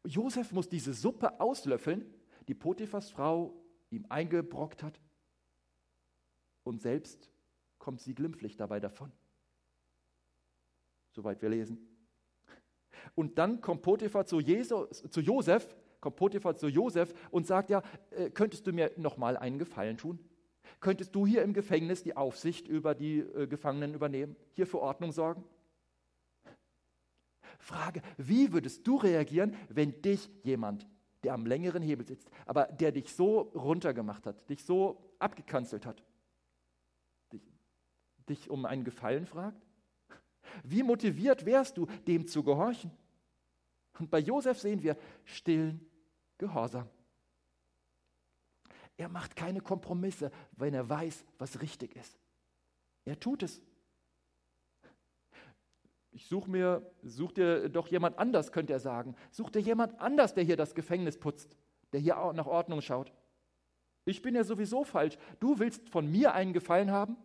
[0.05, 2.13] Josef muss diese Suppe auslöffeln,
[2.47, 5.01] die Potiphas Frau ihm eingebrockt hat,
[6.63, 7.29] und selbst
[7.77, 9.11] kommt sie glimpflich dabei davon.
[11.11, 11.77] Soweit wir lesen.
[13.15, 17.81] Und dann kommt Potiphar zu, Jesus, zu Josef, kommt Potiphar zu Josef und sagt ja,
[18.11, 20.19] äh, könntest du mir noch mal einen Gefallen tun?
[20.81, 25.13] Könntest du hier im Gefängnis die Aufsicht über die äh, Gefangenen übernehmen, hier für Ordnung
[25.13, 25.45] sorgen?
[27.57, 30.85] Frage, wie würdest du reagieren, wenn dich jemand
[31.23, 36.03] der am längeren Hebel sitzt, aber der dich so runtergemacht hat, dich so abgekanzelt hat,
[37.31, 37.49] dich,
[38.27, 39.65] dich um einen Gefallen fragt?
[40.65, 42.91] Wie motiviert wärst du, dem zu gehorchen?
[43.99, 45.89] Und bei Josef sehen wir stillen
[46.37, 46.89] Gehorsam.
[48.97, 52.19] Er macht keine Kompromisse, wenn er weiß, was richtig ist.
[53.05, 53.61] Er tut es
[56.13, 59.15] ich suche mir, such dir doch jemand anders, könnte er sagen.
[59.31, 61.57] Such dir jemand anders, der hier das Gefängnis putzt,
[61.91, 63.11] der hier auch nach Ordnung schaut.
[64.05, 65.17] Ich bin ja sowieso falsch.
[65.39, 67.17] Du willst von mir einen Gefallen haben?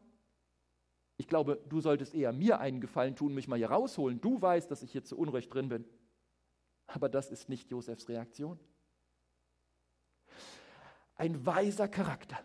[1.18, 4.20] Ich glaube, du solltest eher mir einen Gefallen tun, mich mal hier rausholen.
[4.20, 5.84] Du weißt, dass ich hier zu Unrecht drin bin.
[6.86, 8.58] Aber das ist nicht Josefs Reaktion.
[11.18, 12.38] Ein weiser Charakter,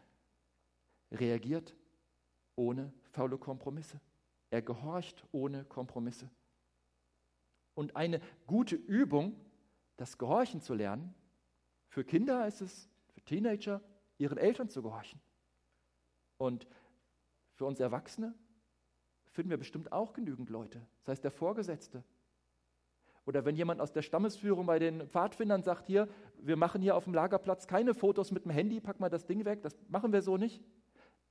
[1.11, 1.75] reagiert
[2.55, 4.01] ohne faule Kompromisse.
[4.49, 6.29] Er gehorcht ohne Kompromisse.
[7.75, 9.39] Und eine gute Übung,
[9.97, 11.13] das Gehorchen zu lernen,
[11.87, 13.81] für Kinder ist es, für Teenager,
[14.17, 15.19] ihren Eltern zu gehorchen.
[16.37, 16.67] Und
[17.53, 18.33] für uns Erwachsene
[19.31, 22.03] finden wir bestimmt auch genügend Leute, das heißt der Vorgesetzte.
[23.25, 27.05] Oder wenn jemand aus der Stammesführung bei den Pfadfindern sagt, hier, wir machen hier auf
[27.05, 30.21] dem Lagerplatz keine Fotos mit dem Handy, pack mal das Ding weg, das machen wir
[30.21, 30.61] so nicht,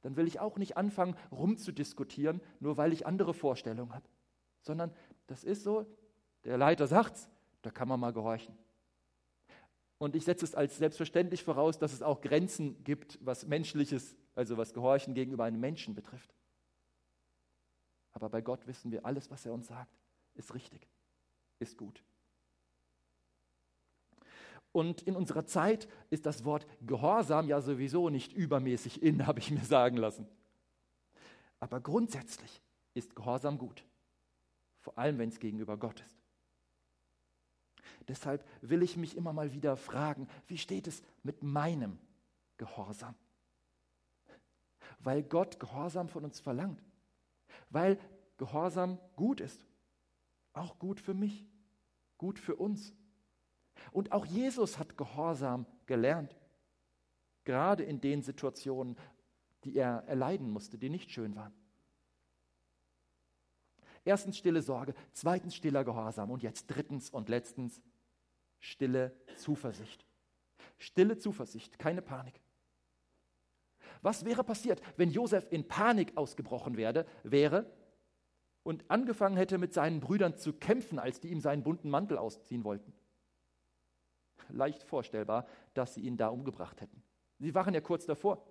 [0.01, 4.07] dann will ich auch nicht anfangen, rumzudiskutieren, nur weil ich andere Vorstellungen habe.
[4.63, 4.93] Sondern
[5.27, 5.87] das ist so,
[6.45, 7.29] der Leiter sagt's,
[7.61, 8.57] da kann man mal gehorchen.
[9.99, 14.57] Und ich setze es als selbstverständlich voraus, dass es auch Grenzen gibt, was Menschliches, also
[14.57, 16.35] was Gehorchen gegenüber einem Menschen betrifft.
[18.13, 19.97] Aber bei Gott wissen wir, alles, was er uns sagt,
[20.35, 20.89] ist richtig,
[21.63, 22.03] ist gut.
[24.73, 29.51] Und in unserer Zeit ist das Wort Gehorsam ja sowieso nicht übermäßig in, habe ich
[29.51, 30.27] mir sagen lassen.
[31.61, 32.63] Aber grundsätzlich
[32.95, 33.85] ist Gehorsam gut,
[34.81, 36.17] vor allem wenn es gegenüber Gott ist.
[38.09, 41.99] Deshalb will ich mich immer mal wieder fragen, wie steht es mit meinem
[42.57, 43.15] Gehorsam?
[44.99, 46.83] Weil Gott Gehorsam von uns verlangt
[47.73, 47.99] weil
[48.37, 49.65] Gehorsam gut ist.
[50.53, 51.45] Auch gut für mich,
[52.23, 52.95] gut für uns.
[53.91, 56.37] Und auch Jesus hat Gehorsam gelernt,
[57.43, 58.97] gerade in den Situationen,
[59.65, 61.53] die er erleiden musste, die nicht schön waren.
[64.05, 67.83] Erstens stille Sorge, zweitens stiller Gehorsam und jetzt drittens und letztens
[68.61, 70.07] stille Zuversicht.
[70.79, 72.41] Stille Zuversicht, keine Panik.
[74.01, 77.67] Was wäre passiert, wenn Josef in Panik ausgebrochen werde, wäre
[78.63, 82.65] und angefangen hätte, mit seinen Brüdern zu kämpfen, als die ihm seinen bunten Mantel ausziehen
[82.65, 82.93] wollten?
[84.49, 87.03] Leicht vorstellbar, dass sie ihn da umgebracht hätten.
[87.39, 88.47] Sie waren ja kurz davor.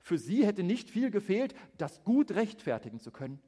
[0.00, 3.40] Für sie hätte nicht viel gefehlt, das gut rechtfertigen zu können.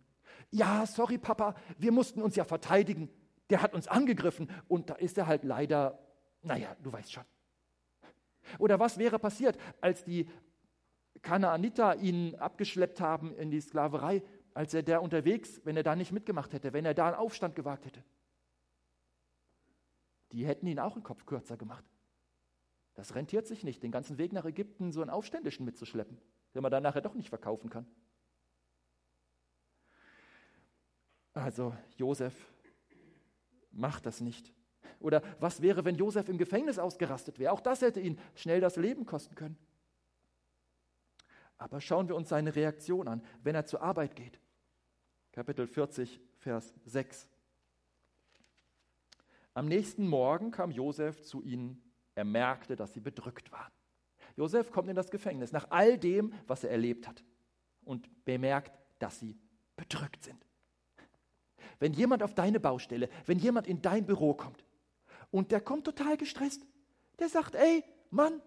[0.50, 3.08] Ja, sorry, Papa, wir mussten uns ja verteidigen.
[3.50, 5.98] Der hat uns angegriffen und da ist er halt leider,
[6.42, 7.24] naja, du weißt schon.
[8.58, 10.28] Oder was wäre passiert, als die
[11.22, 14.22] Kanaaniter ihn abgeschleppt haben in die Sklaverei,
[14.56, 17.54] als er da unterwegs, wenn er da nicht mitgemacht hätte, wenn er da einen Aufstand
[17.54, 18.02] gewagt hätte.
[20.32, 21.84] Die hätten ihn auch den Kopf kürzer gemacht.
[22.94, 26.18] Das rentiert sich nicht, den ganzen Weg nach Ägypten so einen Aufständischen mitzuschleppen,
[26.54, 27.86] den man dann nachher doch nicht verkaufen kann.
[31.34, 32.34] Also Josef
[33.72, 34.54] macht das nicht.
[35.00, 37.52] Oder was wäre, wenn Josef im Gefängnis ausgerastet wäre?
[37.52, 39.58] Auch das hätte ihn schnell das Leben kosten können.
[41.58, 44.40] Aber schauen wir uns seine Reaktion an, wenn er zur Arbeit geht.
[45.36, 47.28] Kapitel 40, Vers 6.
[49.52, 51.82] Am nächsten Morgen kam Josef zu ihnen.
[52.14, 53.70] Er merkte, dass sie bedrückt waren.
[54.36, 57.22] Josef kommt in das Gefängnis nach all dem, was er erlebt hat
[57.84, 59.38] und bemerkt, dass sie
[59.76, 60.42] bedrückt sind.
[61.80, 64.64] Wenn jemand auf deine Baustelle, wenn jemand in dein Büro kommt
[65.30, 66.64] und der kommt total gestresst,
[67.18, 68.40] der sagt, ey, Mann,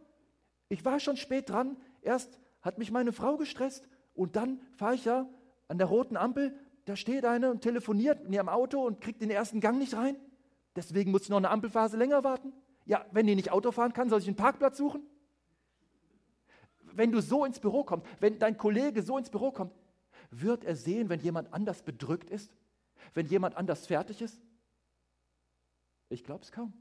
[0.70, 5.06] ich war schon spät dran, erst hat mich meine Frau gestresst und dann fahre ich
[5.06, 5.30] ja
[5.68, 9.30] an der roten Ampel, da steht eine und telefoniert in ihrem Auto und kriegt den
[9.30, 10.16] ersten Gang nicht rein.
[10.76, 12.54] Deswegen muss ich noch eine Ampelphase länger warten.
[12.86, 15.04] Ja, wenn die nicht Auto fahren kann, soll ich einen Parkplatz suchen?
[16.94, 19.74] Wenn du so ins Büro kommst, wenn dein Kollege so ins Büro kommt,
[20.32, 22.52] wird er sehen, wenn jemand anders bedrückt ist?
[23.14, 24.42] Wenn jemand anders fertig ist?
[26.10, 26.74] Ich glaube es kaum.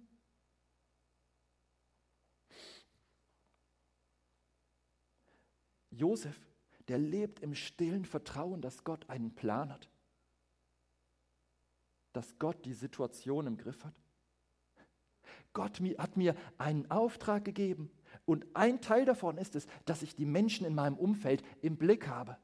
[5.91, 6.39] Josef,
[6.89, 9.89] der lebt im stillen Vertrauen, dass Gott einen Plan hat,
[12.13, 13.95] dass Gott die Situation im Griff hat.
[15.53, 17.91] Gott hat mir einen Auftrag gegeben
[18.25, 22.09] und ein Teil davon ist es, dass ich die Menschen in meinem Umfeld im Blick
[22.09, 22.39] habe.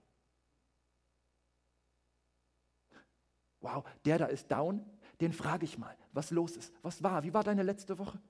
[3.61, 4.85] Wow, der da ist down,
[5.21, 8.21] den frage ich mal, was los ist, was war, wie war deine letzte Woche?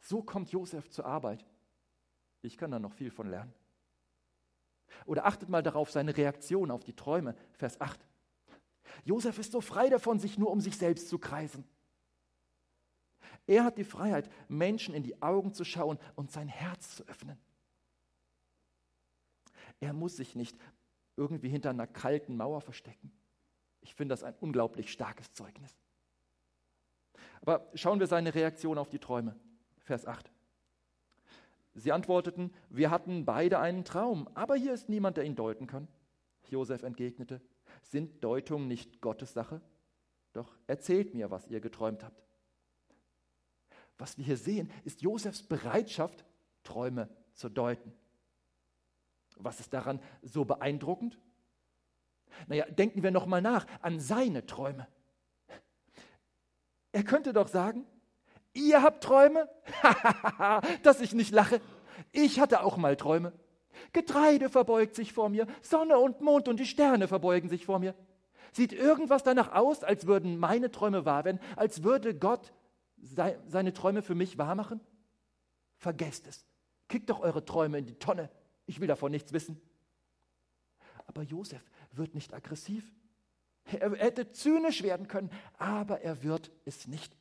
[0.00, 1.46] So kommt Josef zur Arbeit.
[2.40, 3.54] Ich kann da noch viel von lernen.
[5.06, 8.00] Oder achtet mal darauf seine Reaktion auf die Träume, Vers 8.
[9.04, 11.64] Josef ist so frei davon, sich nur um sich selbst zu kreisen.
[13.46, 17.38] Er hat die Freiheit, Menschen in die Augen zu schauen und sein Herz zu öffnen.
[19.80, 20.56] Er muss sich nicht
[21.16, 23.12] irgendwie hinter einer kalten Mauer verstecken.
[23.80, 25.76] Ich finde das ein unglaublich starkes Zeugnis.
[27.40, 29.34] Aber schauen wir seine Reaktion auf die Träume.
[29.80, 30.30] Vers 8.
[31.74, 35.88] Sie antworteten, wir hatten beide einen Traum, aber hier ist niemand, der ihn deuten kann.
[36.48, 37.40] Josef entgegnete,
[37.82, 39.62] sind Deutungen nicht Gottes Sache?
[40.32, 42.22] Doch erzählt mir, was ihr geträumt habt.
[43.98, 46.24] Was wir hier sehen, ist Josefs Bereitschaft,
[46.62, 47.92] Träume zu deuten.
[49.36, 51.18] Was ist daran so beeindruckend?
[52.46, 54.88] Naja, denken wir nochmal nach an seine Träume.
[56.92, 57.86] Er könnte doch sagen,
[58.54, 59.48] ihr habt Träume?
[60.82, 61.60] Dass ich nicht lache.
[62.12, 63.32] Ich hatte auch mal Träume.
[63.92, 67.94] Getreide verbeugt sich vor mir, Sonne und Mond und die Sterne verbeugen sich vor mir.
[68.52, 72.52] Sieht irgendwas danach aus, als würden meine Träume wahr werden, als würde Gott
[72.98, 74.80] seine Träume für mich wahr machen?
[75.78, 76.46] Vergesst es.
[76.88, 78.30] Kickt doch eure Träume in die Tonne.
[78.66, 79.60] Ich will davon nichts wissen.
[81.06, 81.62] Aber Josef
[81.92, 82.92] wird nicht aggressiv.
[83.64, 87.16] Er hätte zynisch werden können, aber er wird es nicht.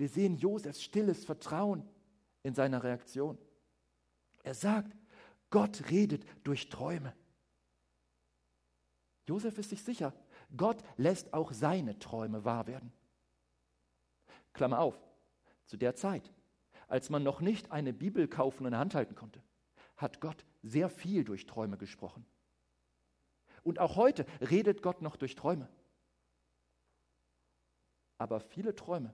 [0.00, 1.86] Wir sehen Josefs stilles Vertrauen
[2.42, 3.36] in seiner Reaktion.
[4.42, 4.96] Er sagt,
[5.50, 7.14] Gott redet durch Träume.
[9.28, 10.14] Josef ist sich sicher,
[10.56, 12.94] Gott lässt auch seine Träume wahr werden.
[14.54, 14.98] Klammer auf,
[15.66, 16.32] zu der Zeit,
[16.88, 19.42] als man noch nicht eine Bibel kaufen und in der Hand halten konnte,
[19.98, 22.24] hat Gott sehr viel durch Träume gesprochen.
[23.62, 25.68] Und auch heute redet Gott noch durch Träume.
[28.16, 29.12] Aber viele Träume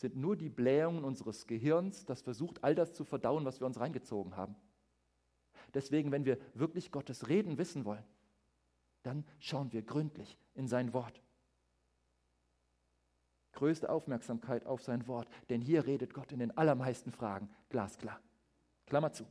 [0.00, 3.78] sind nur die Blähungen unseres Gehirns, das versucht, all das zu verdauen, was wir uns
[3.78, 4.56] reingezogen haben.
[5.74, 8.02] Deswegen, wenn wir wirklich Gottes Reden wissen wollen,
[9.02, 11.20] dann schauen wir gründlich in sein Wort.
[13.52, 18.20] Größte Aufmerksamkeit auf sein Wort, denn hier redet Gott in den allermeisten Fragen glasklar.
[18.86, 19.26] Klammer zu.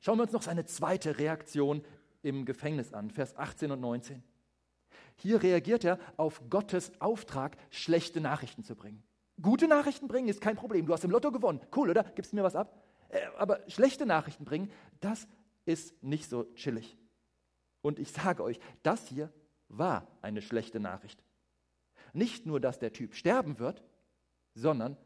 [0.00, 1.82] Schauen wir uns noch seine zweite Reaktion
[2.22, 4.22] im Gefängnis an, Vers 18 und 19.
[5.16, 9.02] Hier reagiert er auf Gottes Auftrag, schlechte Nachrichten zu bringen.
[9.40, 10.86] Gute Nachrichten bringen ist kein Problem.
[10.86, 11.60] Du hast im Lotto gewonnen.
[11.74, 12.04] Cool, oder?
[12.04, 12.82] Gibst du mir was ab?
[13.08, 15.26] Äh, aber schlechte Nachrichten bringen, das
[15.64, 16.98] ist nicht so chillig.
[17.82, 19.32] Und ich sage euch, das hier
[19.68, 21.22] war eine schlechte Nachricht.
[22.12, 23.82] Nicht nur, dass der Typ sterben wird,
[24.54, 24.96] sondern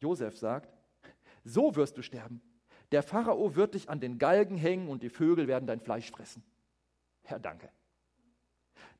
[0.00, 0.74] Josef sagt,
[1.44, 2.40] so wirst du sterben.
[2.92, 6.42] Der Pharao wird dich an den Galgen hängen und die Vögel werden dein Fleisch fressen.
[7.22, 7.70] Herr, danke.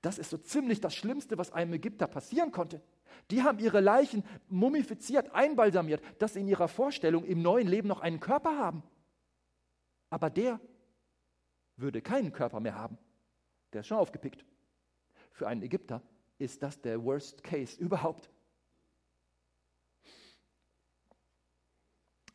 [0.03, 2.83] Das ist so ziemlich das Schlimmste, was einem Ägypter passieren konnte.
[3.31, 8.01] Die haben ihre Leichen mumifiziert, einbalsamiert, dass sie in ihrer Vorstellung im neuen Leben noch
[8.01, 8.83] einen Körper haben.
[10.11, 10.61] Aber der
[11.77, 12.99] würde keinen Körper mehr haben.
[13.73, 14.45] Der ist schon aufgepickt.
[15.33, 16.03] Für einen Ägypter
[16.39, 18.31] ist das der Worst Case überhaupt.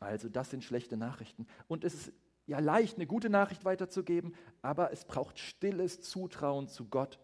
[0.00, 1.46] Also das sind schlechte Nachrichten.
[1.68, 2.12] Und es ist
[2.46, 7.20] ja leicht, eine gute Nachricht weiterzugeben, aber es braucht stilles Zutrauen zu Gott,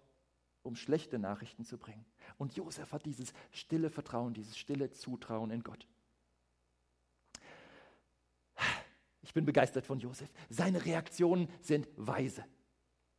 [0.63, 2.05] um schlechte Nachrichten zu bringen.
[2.37, 5.87] Und Josef hat dieses stille Vertrauen, dieses stille Zutrauen in Gott.
[9.23, 10.31] Ich bin begeistert von Josef.
[10.49, 12.45] Seine Reaktionen sind weise.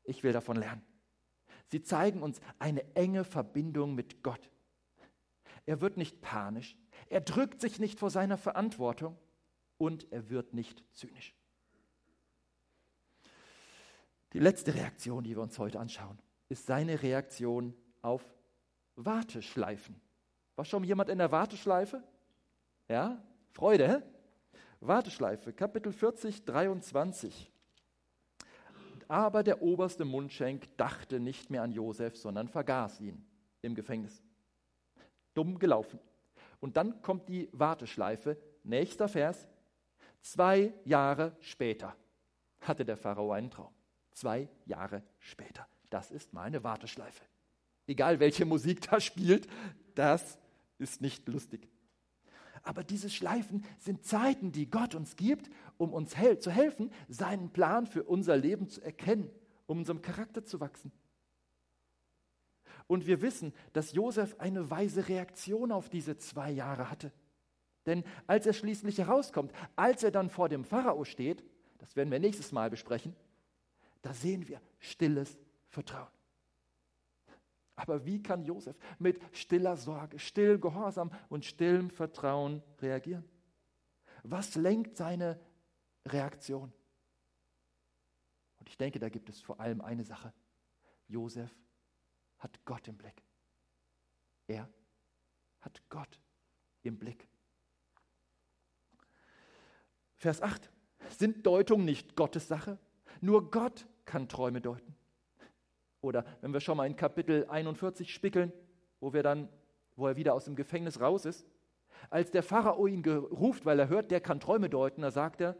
[0.04, 0.82] Ich will davon lernen.
[1.67, 4.50] Sie zeigen uns eine enge Verbindung mit Gott.
[5.67, 6.76] Er wird nicht panisch,
[7.10, 9.17] er drückt sich nicht vor seiner Verantwortung
[9.78, 11.36] und er wird nicht zynisch.
[14.34, 16.19] Die letzte Reaktion, die wir uns heute anschauen,
[16.50, 18.24] ist seine Reaktion auf
[19.05, 19.99] Warteschleifen.
[20.55, 22.03] War schon jemand in der Warteschleife?
[22.88, 23.23] Ja?
[23.51, 24.01] Freude, hä?
[24.81, 27.51] Warteschleife, Kapitel 40, 23.
[29.07, 33.25] Aber der oberste Mundschenk dachte nicht mehr an Josef, sondern vergaß ihn
[33.62, 34.21] im Gefängnis.
[35.33, 35.99] Dumm gelaufen.
[36.59, 38.38] Und dann kommt die Warteschleife.
[38.63, 39.47] Nächster Vers.
[40.21, 41.95] Zwei Jahre später
[42.62, 43.73] hatte der Pharao einen Traum.
[44.12, 45.65] Zwei Jahre später.
[45.89, 47.23] Das ist meine Warteschleife.
[47.89, 49.47] Egal welche Musik da spielt,
[49.95, 50.38] das
[50.78, 51.67] ist nicht lustig.
[52.62, 57.49] Aber diese Schleifen sind Zeiten, die Gott uns gibt, um uns hel zu helfen, seinen
[57.49, 59.32] Plan für unser Leben zu erkennen,
[59.65, 60.91] um unserem Charakter zu wachsen.
[62.86, 67.12] Und wir wissen, dass Josef eine weise Reaktion auf diese zwei Jahre hatte.
[67.88, 71.43] Denn als er schließlich herauskommt, als er dann vor dem Pharao steht,
[71.80, 73.15] das werden wir nächstes Mal besprechen,
[74.04, 76.18] da sehen wir stilles Vertrauen.
[77.80, 83.23] Aber wie kann Josef mit stiller Sorge, still Gehorsam und stillem Vertrauen reagieren?
[84.23, 85.40] Was lenkt seine
[86.06, 86.73] Reaktion?
[88.58, 90.34] Und ich denke, da gibt es vor allem eine Sache.
[91.08, 91.50] Josef
[92.40, 93.23] hat Gott im Blick.
[94.48, 94.69] Er
[95.62, 96.19] hat Gott
[96.82, 97.30] im Blick.
[100.17, 100.69] Vers 8.
[101.17, 102.77] Sind Deutungen nicht Gottes Sache?
[103.21, 104.98] Nur Gott kann Träume deuten.
[106.02, 108.54] Oder wenn wir schon mal in Kapitel 41 spickeln,
[109.00, 109.50] wo, wir dann,
[109.95, 111.45] wo er wieder aus dem Gefängnis raus ist,
[112.10, 115.58] als der Pharao ihn ruft, weil er hört, der kann Träume deuten, da sagt er,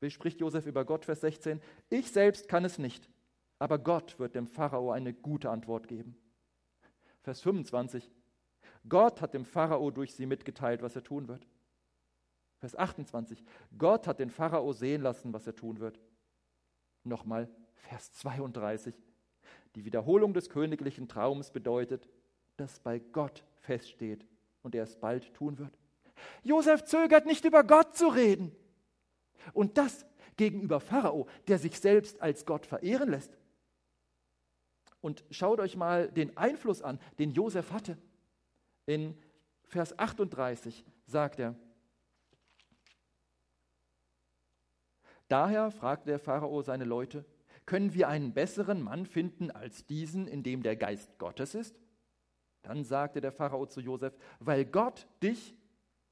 [0.00, 3.08] wie spricht Josef über Gott, Vers 16, ich selbst kann es nicht,
[3.58, 6.16] aber Gott wird dem Pharao eine gute Antwort geben.
[7.22, 8.10] Vers 25,
[8.88, 11.46] Gott hat dem Pharao durch sie mitgeteilt, was er tun wird.
[12.58, 13.44] Vers 28.
[13.76, 16.00] Gott hat den Pharao sehen lassen, was er tun wird.
[17.02, 18.94] Nochmal Vers 32.
[19.74, 22.08] Die Wiederholung des königlichen Traums bedeutet,
[22.56, 24.26] dass bei Gott feststeht
[24.62, 25.78] und er es bald tun wird.
[26.42, 28.54] Josef zögert nicht über Gott zu reden.
[29.52, 30.06] Und das
[30.36, 33.36] gegenüber Pharao, der sich selbst als Gott verehren lässt.
[35.00, 37.98] Und schaut euch mal den Einfluss an, den Josef hatte.
[38.86, 39.16] In
[39.64, 41.54] Vers 38 sagt er,
[45.28, 47.24] Daher fragte der Pharao seine Leute,
[47.66, 51.80] können wir einen besseren Mann finden als diesen, in dem der Geist Gottes ist?
[52.62, 55.54] Dann sagte der Pharao zu Josef, weil Gott dich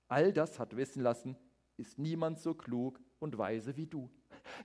[0.08, 1.36] all das hat wissen lassen,
[1.76, 4.10] ist niemand so klug und weise wie du.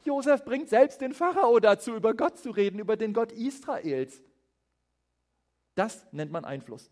[0.04, 4.22] Josef bringt selbst den Pharao dazu, über Gott zu reden, über den Gott Israels.
[5.76, 6.92] Das nennt man Einfluss.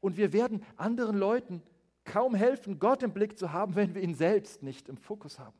[0.00, 1.62] Und wir werden anderen Leuten
[2.04, 5.58] kaum helfen, Gott im Blick zu haben, wenn wir ihn selbst nicht im Fokus haben.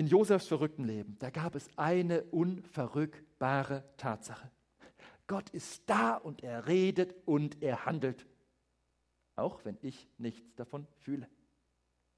[0.00, 4.50] In Josefs verrückten Leben, da gab es eine unverrückbare Tatsache.
[5.26, 8.26] Gott ist da und er redet und er handelt,
[9.36, 11.28] auch wenn ich nichts davon fühle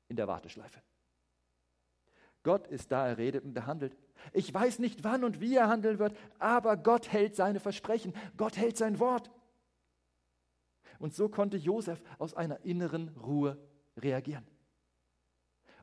[0.06, 0.80] in der Warteschleife.
[2.44, 3.96] Gott ist da, er redet und er handelt.
[4.32, 8.56] Ich weiß nicht, wann und wie er handeln wird, aber Gott hält seine Versprechen, Gott
[8.56, 9.32] hält sein Wort.
[11.00, 13.58] Und so konnte Josef aus einer inneren Ruhe
[13.96, 14.46] reagieren.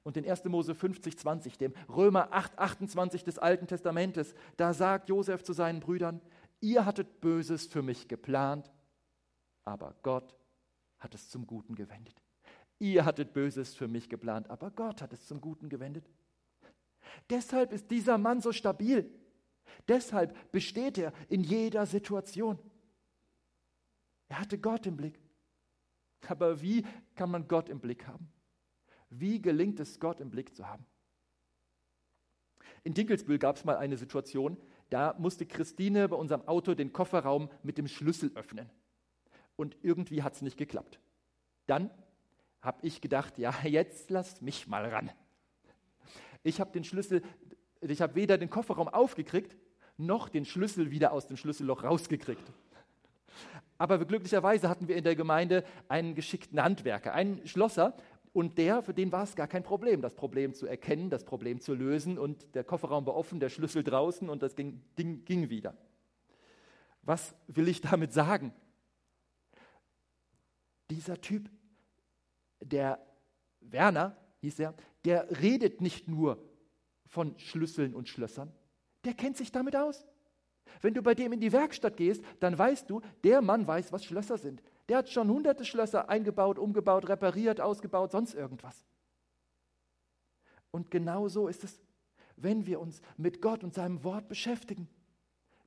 [0.09, 0.45] Und in 1.
[0.45, 5.81] Mose 50, 20, dem Römer 8, 28 des Alten Testamentes, da sagt Josef zu seinen
[5.81, 6.19] Brüdern,
[6.61, 8.71] ihr hattet Böses für mich geplant,
[9.65, 10.35] aber Gott
[10.97, 12.23] hat es zum Guten gewendet.
[12.79, 16.09] Ihr hattet Böses für mich geplant, aber Gott hat es zum Guten gewendet.
[17.29, 19.07] Deshalb ist dieser Mann so stabil.
[19.87, 22.57] Deshalb besteht er in jeder Situation.
[24.27, 25.19] Er hatte Gott im Blick.
[26.27, 26.83] Aber wie
[27.13, 28.27] kann man Gott im Blick haben?
[29.09, 30.85] Wie gelingt es, Gott im Blick zu haben?
[32.83, 34.57] In Dinkelsbühl gab es mal eine Situation,
[34.89, 38.69] da musste Christine bei unserem Auto den Kofferraum mit dem Schlüssel öffnen.
[39.55, 40.99] Und irgendwie hat es nicht geklappt.
[41.67, 41.91] Dann
[42.61, 45.11] habe ich gedacht, ja, jetzt lass mich mal ran.
[46.43, 47.21] Ich habe den Schlüssel,
[47.81, 49.57] ich habe weder den Kofferraum aufgekriegt,
[49.97, 52.51] noch den Schlüssel wieder aus dem Schlüsselloch rausgekriegt.
[53.77, 57.95] Aber glücklicherweise hatten wir in der Gemeinde einen geschickten Handwerker, einen Schlosser,
[58.39, 61.59] und der, für den war es gar kein Problem, das Problem zu erkennen, das Problem
[61.59, 62.17] zu lösen.
[62.17, 65.75] Und der Kofferraum war offen, der Schlüssel draußen und das ging, Ding ging wieder.
[67.01, 68.53] Was will ich damit sagen?
[70.89, 71.49] Dieser Typ
[72.61, 73.05] der
[73.59, 74.73] Werner, hieß er,
[75.03, 76.41] der redet nicht nur
[77.07, 78.53] von Schlüsseln und Schlössern,
[79.03, 80.07] der kennt sich damit aus.
[80.79, 84.05] Wenn du bei dem in die Werkstatt gehst, dann weißt du, der Mann weiß, was
[84.05, 84.63] Schlösser sind.
[84.89, 88.85] Der hat schon hunderte Schlösser eingebaut, umgebaut, repariert, ausgebaut, sonst irgendwas.
[90.71, 91.79] Und genau so ist es,
[92.35, 94.89] wenn wir uns mit Gott und seinem Wort beschäftigen,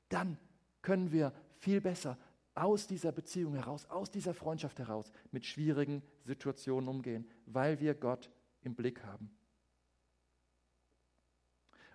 [0.08, 0.38] dann
[0.82, 2.18] können wir viel besser
[2.54, 8.30] aus dieser Beziehung heraus, aus dieser Freundschaft heraus mit schwierigen Situationen umgehen, weil wir Gott
[8.62, 9.30] im Blick haben.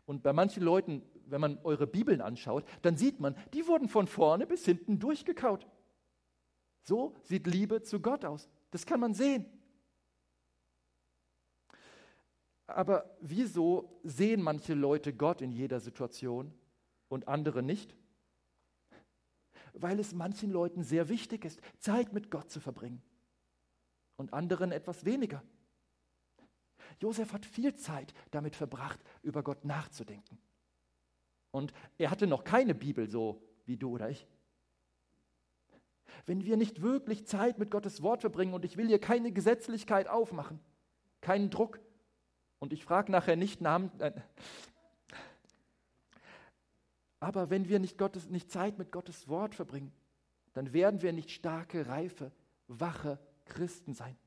[0.06, 4.08] Und bei manchen Leuten, wenn man eure Bibeln anschaut, dann sieht man, die wurden von
[4.08, 5.68] vorne bis hinten durchgekaut.
[6.82, 8.50] So sieht Liebe zu Gott aus.
[8.72, 9.46] Das kann man sehen.
[12.68, 16.54] Aber wieso sehen manche Leute Gott in jeder Situation
[17.08, 17.96] und andere nicht?
[19.82, 23.02] weil es manchen Leuten sehr wichtig ist, Zeit mit Gott zu verbringen
[24.16, 25.44] und anderen etwas weniger.
[27.00, 30.40] Josef hat viel Zeit damit verbracht, über Gott nachzudenken.
[31.52, 34.28] Und er hatte noch keine Bibel so wie du oder ich.
[36.28, 40.10] Wenn wir nicht wirklich Zeit mit Gottes Wort verbringen, und ich will hier keine Gesetzlichkeit
[40.10, 40.60] aufmachen,
[41.22, 41.80] keinen Druck,
[42.60, 44.12] und ich frage nachher nicht Namen, äh,
[47.22, 49.94] aber wenn wir nicht, Gottes, nicht Zeit mit Gottes Wort verbringen,
[50.54, 52.32] dann werden wir nicht starke, reife,
[52.68, 54.18] wache Christen sein.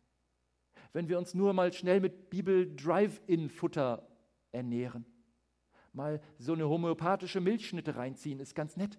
[0.95, 4.09] Wenn wir uns nur mal schnell mit Bibel-Drive-In-Futter
[4.53, 5.05] ernähren,
[5.93, 8.99] mal so eine homöopathische Milchschnitte reinziehen, ist ganz nett.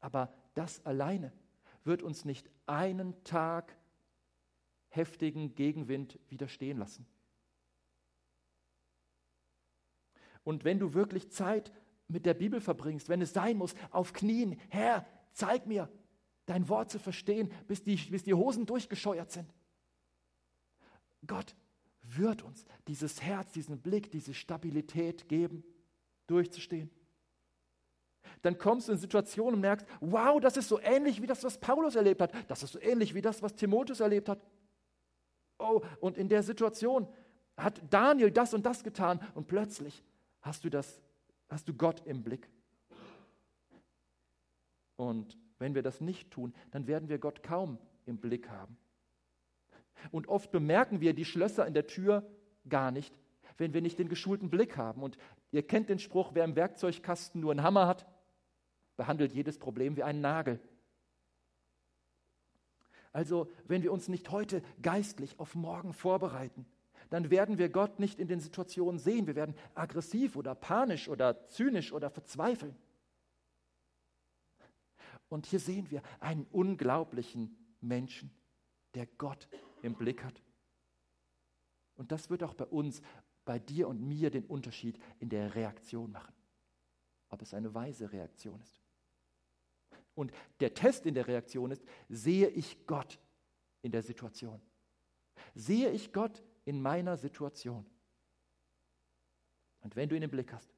[0.00, 1.32] Aber das alleine
[1.88, 3.76] wird uns nicht einen Tag
[4.90, 7.06] heftigen Gegenwind widerstehen lassen.
[10.44, 11.72] Und wenn du wirklich Zeit
[12.06, 15.90] mit der Bibel verbringst, wenn es sein muss, auf Knien, Herr, zeig mir
[16.46, 19.52] dein Wort zu verstehen, bis die, bis die Hosen durchgescheuert sind.
[21.26, 21.54] Gott
[22.02, 25.64] wird uns dieses Herz, diesen Blick, diese Stabilität geben,
[26.26, 26.90] durchzustehen.
[28.42, 31.58] Dann kommst du in Situationen und merkst, wow, das ist so ähnlich wie das, was
[31.58, 32.32] Paulus erlebt hat.
[32.48, 34.40] Das ist so ähnlich wie das, was Timotheus erlebt hat.
[35.58, 37.08] Oh, und in der Situation
[37.56, 40.04] hat Daniel das und das getan und plötzlich
[40.40, 41.00] hast du das,
[41.48, 42.48] hast du Gott im Blick.
[44.96, 48.76] Und wenn wir das nicht tun, dann werden wir Gott kaum im Blick haben.
[50.10, 52.28] Und oft bemerken wir die Schlösser in der Tür
[52.68, 53.18] gar nicht,
[53.56, 55.02] wenn wir nicht den geschulten Blick haben.
[55.02, 55.18] Und
[55.50, 58.06] ihr kennt den Spruch, wer im Werkzeugkasten nur einen Hammer hat,
[58.98, 60.60] behandelt jedes Problem wie einen Nagel.
[63.12, 66.66] Also, wenn wir uns nicht heute geistlich auf morgen vorbereiten,
[67.08, 69.26] dann werden wir Gott nicht in den Situationen sehen.
[69.26, 72.76] Wir werden aggressiv oder panisch oder zynisch oder verzweifeln.
[75.30, 78.30] Und hier sehen wir einen unglaublichen Menschen,
[78.94, 79.48] der Gott
[79.80, 80.42] im Blick hat.
[81.96, 83.00] Und das wird auch bei uns
[83.44, 86.34] bei dir und mir den Unterschied in der Reaktion machen.
[87.30, 88.87] Ob es eine weise Reaktion ist.
[90.18, 93.20] Und der Test in der Reaktion ist, sehe ich Gott
[93.82, 94.60] in der Situation?
[95.54, 97.86] Sehe ich Gott in meiner Situation?
[99.78, 100.74] Und wenn du ihn im Blick hast,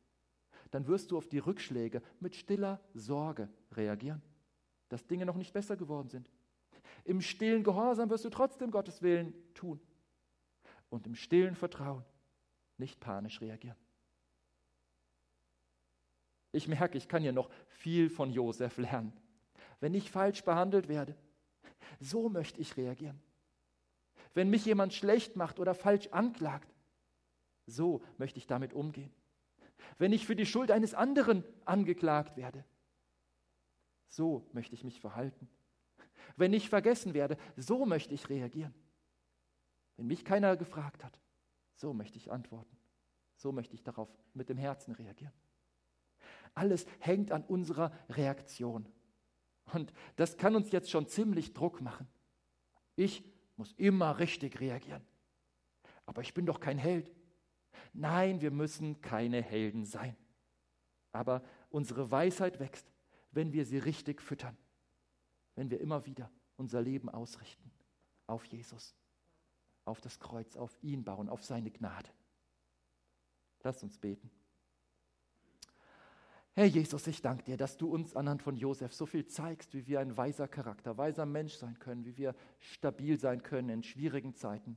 [0.71, 4.21] dann wirst du auf die Rückschläge mit stiller Sorge reagieren,
[4.91, 6.31] dass Dinge noch nicht besser geworden sind.
[7.07, 9.81] Im stillen Gehorsam wirst du trotzdem Gottes Willen tun.
[10.91, 12.05] Und im stillen Vertrauen
[12.77, 13.79] nicht panisch reagieren.
[16.53, 19.15] Ich merke, ich kann hier noch viel von Josef lernen.
[19.81, 21.17] Wenn ich falsch behandelt werde,
[21.99, 23.21] so möchte ich reagieren.
[24.35, 26.73] Wenn mich jemand schlecht macht oder falsch anklagt,
[27.67, 29.13] so möchte ich damit umgehen.
[29.99, 32.65] Wenn ich für die Schuld eines anderen angeklagt werde,
[34.09, 35.49] so möchte ich mich verhalten.
[36.37, 38.75] Wenn ich vergessen werde, so möchte ich reagieren.
[39.97, 41.19] Wenn mich keiner gefragt hat,
[41.75, 42.77] so möchte ich antworten.
[43.37, 45.33] So möchte ich darauf mit dem Herzen reagieren.
[46.55, 48.87] Alles hängt an unserer Reaktion.
[49.73, 52.07] Und das kann uns jetzt schon ziemlich Druck machen.
[52.97, 53.23] Ich
[53.57, 55.03] muss immer richtig reagieren.
[56.07, 57.11] Aber ich bin doch kein Held.
[57.93, 60.17] Nein, wir müssen keine Helden sein.
[61.13, 62.91] Aber unsere Weisheit wächst,
[63.33, 64.57] wenn wir sie richtig füttern.
[65.55, 67.71] Wenn wir immer wieder unser Leben ausrichten
[68.27, 68.95] auf Jesus
[69.91, 72.09] auf das Kreuz, auf ihn bauen, auf seine Gnade.
[73.63, 74.31] Lass uns beten.
[76.61, 79.87] Herr Jesus, ich danke dir, dass du uns anhand von Josef so viel zeigst, wie
[79.87, 84.35] wir ein weiser Charakter, weiser Mensch sein können, wie wir stabil sein können in schwierigen
[84.35, 84.77] Zeiten.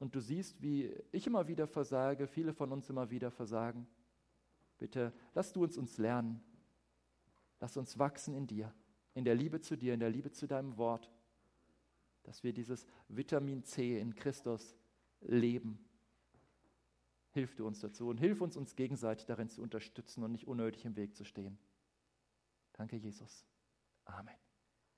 [0.00, 3.86] Und du siehst, wie ich immer wieder versage, viele von uns immer wieder versagen.
[4.76, 6.42] Bitte lass du uns uns lernen.
[7.60, 8.74] Lass uns wachsen in dir,
[9.14, 11.08] in der Liebe zu dir, in der Liebe zu deinem Wort
[12.24, 14.74] dass wir dieses Vitamin C in Christus
[15.20, 15.78] leben.
[17.36, 20.86] Hilf du uns dazu und hilf uns, uns gegenseitig darin zu unterstützen und nicht unnötig
[20.86, 21.58] im Weg zu stehen.
[22.72, 23.44] Danke, Jesus.
[24.06, 24.45] Amen.